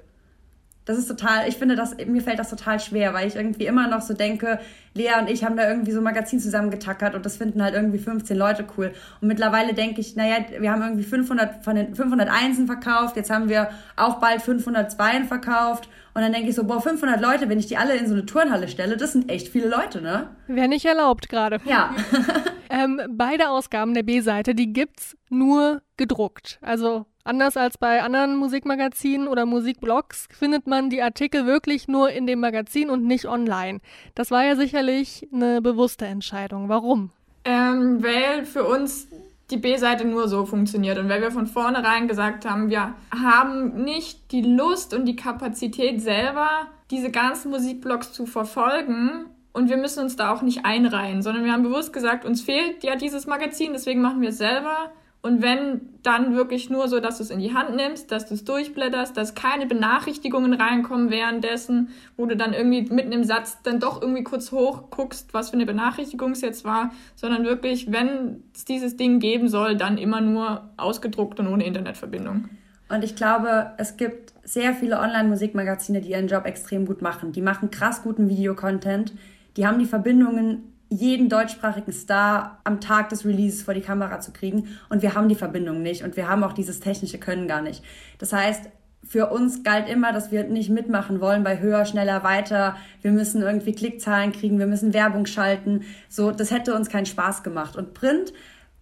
Das 0.83 0.97
ist 0.97 1.07
total, 1.07 1.47
ich 1.47 1.55
finde, 1.55 1.77
das, 1.77 1.95
mir 2.05 2.21
fällt 2.21 2.37
das 2.37 2.49
total 2.49 2.81
schwer, 2.81 3.13
weil 3.13 3.29
ich 3.29 3.37
irgendwie 3.37 3.65
immer 3.65 3.87
noch 3.87 4.01
so 4.01 4.13
denke, 4.13 4.59
Lea 4.93 5.11
und 5.19 5.29
ich 5.29 5.45
haben 5.45 5.55
da 5.55 5.69
irgendwie 5.69 5.93
so 5.93 5.99
ein 5.99 6.03
Magazin 6.03 6.41
zusammengetackert 6.41 7.15
und 7.15 7.25
das 7.25 7.37
finden 7.37 7.63
halt 7.63 7.75
irgendwie 7.75 7.97
15 7.97 8.35
Leute 8.37 8.65
cool. 8.77 8.91
Und 9.21 9.29
mittlerweile 9.29 9.73
denke 9.73 10.01
ich, 10.01 10.17
naja, 10.17 10.35
wir 10.59 10.69
haben 10.69 10.81
irgendwie 10.81 11.03
500 11.03 11.63
von 11.63 11.77
den 11.77 11.95
500 11.95 12.29
Einsen 12.29 12.67
verkauft, 12.67 13.15
jetzt 13.15 13.29
haben 13.29 13.47
wir 13.47 13.69
auch 13.95 14.15
bald 14.15 14.41
500 14.41 14.91
Zweien 14.91 15.25
verkauft 15.25 15.87
und 16.13 16.21
dann 16.21 16.33
denke 16.33 16.49
ich 16.49 16.55
so, 16.55 16.65
boah, 16.65 16.81
500 16.81 17.21
Leute, 17.21 17.47
wenn 17.47 17.59
ich 17.59 17.67
die 17.67 17.77
alle 17.77 17.95
in 17.95 18.07
so 18.07 18.13
eine 18.13 18.25
Turnhalle 18.25 18.67
stelle, 18.67 18.97
das 18.97 19.13
sind 19.13 19.31
echt 19.31 19.47
viele 19.47 19.69
Leute, 19.69 20.01
ne? 20.01 20.27
Wäre 20.47 20.67
nicht 20.67 20.85
erlaubt 20.85 21.29
gerade. 21.29 21.61
Ja. 21.65 21.95
ähm, 22.69 23.01
beide 23.09 23.49
Ausgaben 23.49 23.93
der 23.93 24.03
B-Seite, 24.03 24.55
die 24.55 24.73
gibt's 24.73 25.17
nur 25.29 25.81
gedruckt. 25.97 26.59
Also 26.61 27.05
Anders 27.27 27.57
als 27.57 27.77
bei 27.77 28.01
anderen 28.03 28.37
Musikmagazinen 28.37 29.27
oder 29.27 29.45
Musikblogs 29.45 30.29
findet 30.31 30.65
man 30.65 30.89
die 30.89 31.01
Artikel 31.01 31.45
wirklich 31.45 31.89
nur 31.89 32.09
in 32.09 32.25
dem 32.25 32.39
Magazin 32.39 32.89
und 32.89 33.03
nicht 33.03 33.25
online. 33.25 33.81
Das 34.15 34.31
war 34.31 34.45
ja 34.45 34.55
sicherlich 34.55 35.27
eine 35.33 35.61
bewusste 35.61 36.05
Entscheidung. 36.05 36.69
Warum? 36.69 37.11
Ähm, 37.43 38.01
weil 38.01 38.45
für 38.45 38.63
uns 38.63 39.09
die 39.51 39.57
B-Seite 39.57 40.05
nur 40.05 40.29
so 40.29 40.45
funktioniert 40.45 40.99
und 40.99 41.09
weil 41.09 41.21
wir 41.21 41.31
von 41.31 41.47
vornherein 41.47 42.07
gesagt 42.07 42.45
haben, 42.49 42.69
wir 42.69 42.93
haben 43.11 43.83
nicht 43.83 44.31
die 44.31 44.43
Lust 44.43 44.93
und 44.93 45.03
die 45.03 45.17
Kapazität 45.17 46.01
selber, 46.01 46.47
diese 46.91 47.11
ganzen 47.11 47.51
Musikblogs 47.51 48.13
zu 48.13 48.25
verfolgen 48.25 49.25
und 49.53 49.69
wir 49.69 49.77
müssen 49.77 50.03
uns 50.03 50.15
da 50.15 50.33
auch 50.33 50.41
nicht 50.41 50.65
einreihen, 50.65 51.21
sondern 51.21 51.43
wir 51.43 51.51
haben 51.51 51.63
bewusst 51.63 51.93
gesagt, 51.93 52.25
uns 52.25 52.41
fehlt 52.41 52.83
ja 52.83 52.95
dieses 52.95 53.27
Magazin, 53.27 53.73
deswegen 53.73 54.01
machen 54.01 54.21
wir 54.21 54.29
es 54.29 54.37
selber 54.37 54.91
und 55.27 55.41
wenn, 55.41 55.81
dann 56.03 56.35
wirklich 56.35 56.69
nur 56.69 56.87
so, 56.87 57.01
dass 57.01 57.17
du 57.17 57.23
es 57.23 57.31
in 57.31 57.39
die 57.39 57.53
Hand 57.53 57.75
nimmst, 57.75 58.11
dass 58.11 58.27
du 58.27 58.33
es 58.33 58.45
durchblätterst, 58.45 59.17
dass 59.17 59.35
keine 59.35 59.65
Benachrichtigungen 59.65 60.53
reinkommen 60.53 61.09
währenddessen, 61.09 61.89
wo 62.15 62.25
du 62.25 62.37
dann 62.37 62.53
irgendwie 62.53 62.83
mitten 62.93 63.11
im 63.11 63.25
Satz 63.25 63.61
dann 63.63 63.81
doch 63.81 64.01
irgendwie 64.01 64.23
kurz 64.23 64.53
hochguckst, 64.53 65.33
was 65.33 65.49
für 65.49 65.55
eine 65.55 65.65
Benachrichtigung 65.65 66.31
es 66.31 66.41
jetzt 66.41 66.63
war, 66.63 66.91
sondern 67.15 67.43
wirklich, 67.43 67.91
wenn 67.91 68.43
es 68.55 68.63
dieses 68.63 68.95
Ding 68.95 69.19
geben 69.19 69.49
soll, 69.49 69.75
dann 69.75 69.97
immer 69.97 70.21
nur 70.21 70.69
ausgedruckt 70.77 71.41
und 71.41 71.47
ohne 71.47 71.65
Internetverbindung. 71.65 72.47
Und 72.87 73.03
ich 73.03 73.17
glaube, 73.17 73.73
es 73.77 73.97
gibt 73.97 74.33
sehr 74.45 74.73
viele 74.73 74.97
Online-Musikmagazine, 74.99 75.99
die 75.99 76.11
ihren 76.11 76.27
Job 76.27 76.45
extrem 76.45 76.85
gut 76.85 77.01
machen. 77.01 77.33
Die 77.33 77.41
machen 77.41 77.69
krass 77.69 78.01
guten 78.01 78.29
Videocontent. 78.29 79.11
Die 79.57 79.65
haben 79.65 79.79
die 79.79 79.85
Verbindungen 79.85 80.73
jeden 80.89 81.27
deutschsprachigen 81.27 81.91
Star 81.91 82.61
am 82.63 82.79
Tag 82.79 83.09
des 83.09 83.25
Releases 83.25 83.63
vor 83.63 83.73
die 83.73 83.81
Kamera 83.81 84.19
zu 84.21 84.31
kriegen. 84.31 84.77
Und 84.89 85.01
wir 85.01 85.15
haben 85.15 85.27
die 85.27 85.35
Verbindung 85.35 85.81
nicht 85.81 86.03
und 86.03 86.15
wir 86.15 86.29
haben 86.29 86.43
auch 86.43 86.53
dieses 86.53 86.79
technische 86.79 87.17
Können 87.17 87.47
gar 87.47 87.61
nicht. 87.61 87.83
Das 88.19 88.31
heißt, 88.31 88.69
für 89.03 89.27
uns 89.27 89.63
galt 89.63 89.89
immer, 89.89 90.13
dass 90.13 90.31
wir 90.31 90.43
nicht 90.43 90.69
mitmachen 90.69 91.19
wollen 91.21 91.43
bei 91.43 91.59
höher, 91.59 91.85
schneller, 91.85 92.23
weiter. 92.23 92.75
Wir 93.01 93.11
müssen 93.11 93.41
irgendwie 93.41 93.73
Klickzahlen 93.73 94.31
kriegen, 94.31 94.59
wir 94.59 94.67
müssen 94.67 94.93
Werbung 94.93 95.25
schalten. 95.25 95.81
So, 96.09 96.31
das 96.31 96.51
hätte 96.51 96.75
uns 96.75 96.89
keinen 96.89 97.05
Spaß 97.05 97.43
gemacht. 97.43 97.75
Und 97.75 97.93
Print 97.93 98.33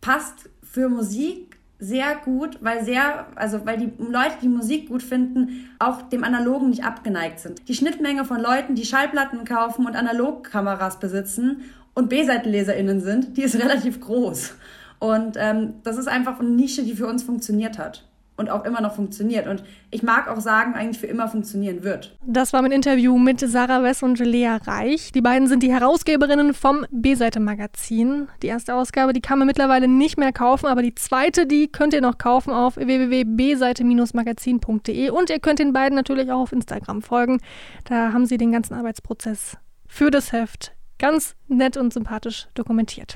passt 0.02 0.50
für 0.64 0.90
Musik 0.90 1.55
sehr 1.88 2.16
gut, 2.24 2.58
weil 2.62 2.84
sehr, 2.84 3.28
also 3.36 3.66
weil 3.66 3.78
die 3.78 3.92
Leute, 3.98 4.38
die 4.42 4.48
Musik 4.48 4.90
gut 4.90 5.04
finden, 5.04 5.70
auch 5.80 6.02
dem 6.04 6.24
Analogen 6.24 6.70
nicht 6.70 6.84
abgeneigt 6.84 7.40
sind. 7.40 7.68
Die 7.68 7.76
Schnittmenge 7.76 8.26
von 8.26 8.40
Leuten, 8.42 8.76
die 8.76 8.86
Schallplatten 8.86 9.46
kaufen 9.46 9.86
und 9.86 9.96
Analogkameras 9.96 11.00
besitzen 11.00 11.62
und 11.94 12.10
B-Seitenleserinnen 12.10 13.02
sind, 13.02 13.38
die 13.38 13.44
ist 13.44 13.56
relativ 13.62 14.02
groß. 14.02 14.56
Und 15.00 15.38
ähm, 15.38 15.76
das 15.84 15.98
ist 15.98 16.08
einfach 16.08 16.40
eine 16.40 16.50
Nische, 16.50 16.84
die 16.84 16.96
für 16.96 17.08
uns 17.08 17.24
funktioniert 17.24 17.78
hat 17.78 18.04
und 18.38 18.50
auch 18.50 18.64
immer 18.66 18.82
noch 18.82 18.96
funktioniert. 18.96 19.48
Und 19.48 19.64
ich 19.92 20.02
mag 20.04 20.28
auch 20.28 20.42
sagen, 20.42 20.74
eigentlich 20.74 21.00
für 21.00 21.08
immer 21.08 21.28
funktionieren 21.28 21.84
wird. 21.84 22.16
Das 22.26 22.54
war 22.54 22.62
mein 22.62 22.72
Interview 22.72 23.18
mit 23.18 23.40
Sarah 23.40 23.82
Wess 23.84 24.04
und 24.04 24.20
Lea 24.20 24.58
Reich. 24.66 25.12
Die 25.14 25.22
beiden 25.22 25.48
sind 25.48 25.64
die 25.64 25.72
Herausgeberinnen 25.72 26.54
vom 26.54 26.86
B-Seite-Magazin. 26.92 28.28
Die 28.42 28.48
erste 28.48 28.76
Ausgabe, 28.76 29.14
die 29.14 29.22
kann 29.22 29.40
man 29.40 29.48
mittlerweile 29.48 29.88
nicht 29.88 30.18
mehr 30.18 30.34
kaufen, 30.34 30.66
aber 30.68 30.82
die 30.82 30.96
zweite, 30.96 31.48
die 31.48 31.68
könnt 31.68 31.94
ihr 31.94 32.02
noch 32.02 32.18
kaufen 32.18 32.52
auf 32.52 32.76
www.bseite-magazin.de 32.76 35.10
und 35.10 35.30
ihr 35.30 35.40
könnt 35.40 35.60
den 35.60 35.72
beiden 35.74 35.96
natürlich 35.96 36.32
auch 36.32 36.42
auf 36.42 36.52
Instagram 36.52 37.02
folgen. 37.02 37.40
Da 37.86 38.12
haben 38.12 38.26
sie 38.26 38.38
den 38.38 38.52
ganzen 38.52 38.74
Arbeitsprozess 38.74 39.56
für 39.88 40.12
das 40.12 40.34
Heft 40.34 40.74
ganz 40.98 41.36
nett 41.48 41.78
und 41.78 41.94
sympathisch 41.94 42.48
dokumentiert. 42.54 43.16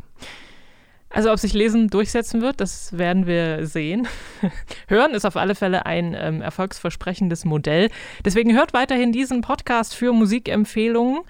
Also 1.11 1.31
ob 1.31 1.39
sich 1.39 1.53
Lesen 1.53 1.89
durchsetzen 1.89 2.41
wird, 2.41 2.61
das 2.61 2.95
werden 2.95 3.25
wir 3.25 3.65
sehen. 3.65 4.07
Hören 4.87 5.13
ist 5.13 5.25
auf 5.25 5.37
alle 5.37 5.55
Fälle 5.55 5.87
ein 5.87 6.15
ähm, 6.17 6.41
erfolgsversprechendes 6.41 7.45
Modell. 7.45 7.89
Deswegen 8.23 8.55
hört 8.55 8.73
weiterhin 8.73 9.11
diesen 9.11 9.41
Podcast 9.41 9.95
für 9.95 10.13
Musikempfehlungen. 10.13 11.21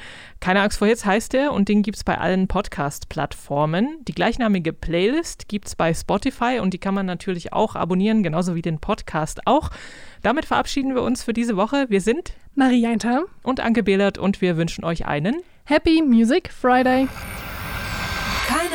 Keine 0.41 0.61
Angst 0.61 0.79
vor 0.79 0.87
Hits 0.87 1.05
heißt 1.05 1.33
er 1.33 1.53
und 1.53 1.69
den 1.69 1.81
gibt 1.81 1.95
es 1.95 2.03
bei 2.03 2.17
allen 2.17 2.49
Podcast-Plattformen. 2.49 4.03
Die 4.05 4.13
gleichnamige 4.13 4.73
Playlist 4.73 5.47
gibt 5.47 5.69
es 5.69 5.75
bei 5.75 5.93
Spotify 5.93 6.59
und 6.61 6.73
die 6.73 6.79
kann 6.79 6.93
man 6.93 7.05
natürlich 7.05 7.53
auch 7.53 7.75
abonnieren, 7.75 8.21
genauso 8.21 8.55
wie 8.55 8.61
den 8.61 8.79
Podcast 8.79 9.41
auch. 9.45 9.69
Damit 10.21 10.43
verabschieden 10.43 10.93
wir 10.93 11.03
uns 11.03 11.23
für 11.23 11.33
diese 11.33 11.55
Woche. 11.55 11.85
Wir 11.87 12.01
sind 12.01 12.33
Marie 12.53 12.81
Jainter 12.81 13.23
und 13.43 13.61
Anke 13.61 13.83
Behlert 13.83 14.17
und 14.17 14.41
wir 14.41 14.57
wünschen 14.57 14.83
euch 14.83 15.05
einen 15.05 15.37
Happy 15.63 16.01
Music 16.01 16.51
Friday. 16.51 17.07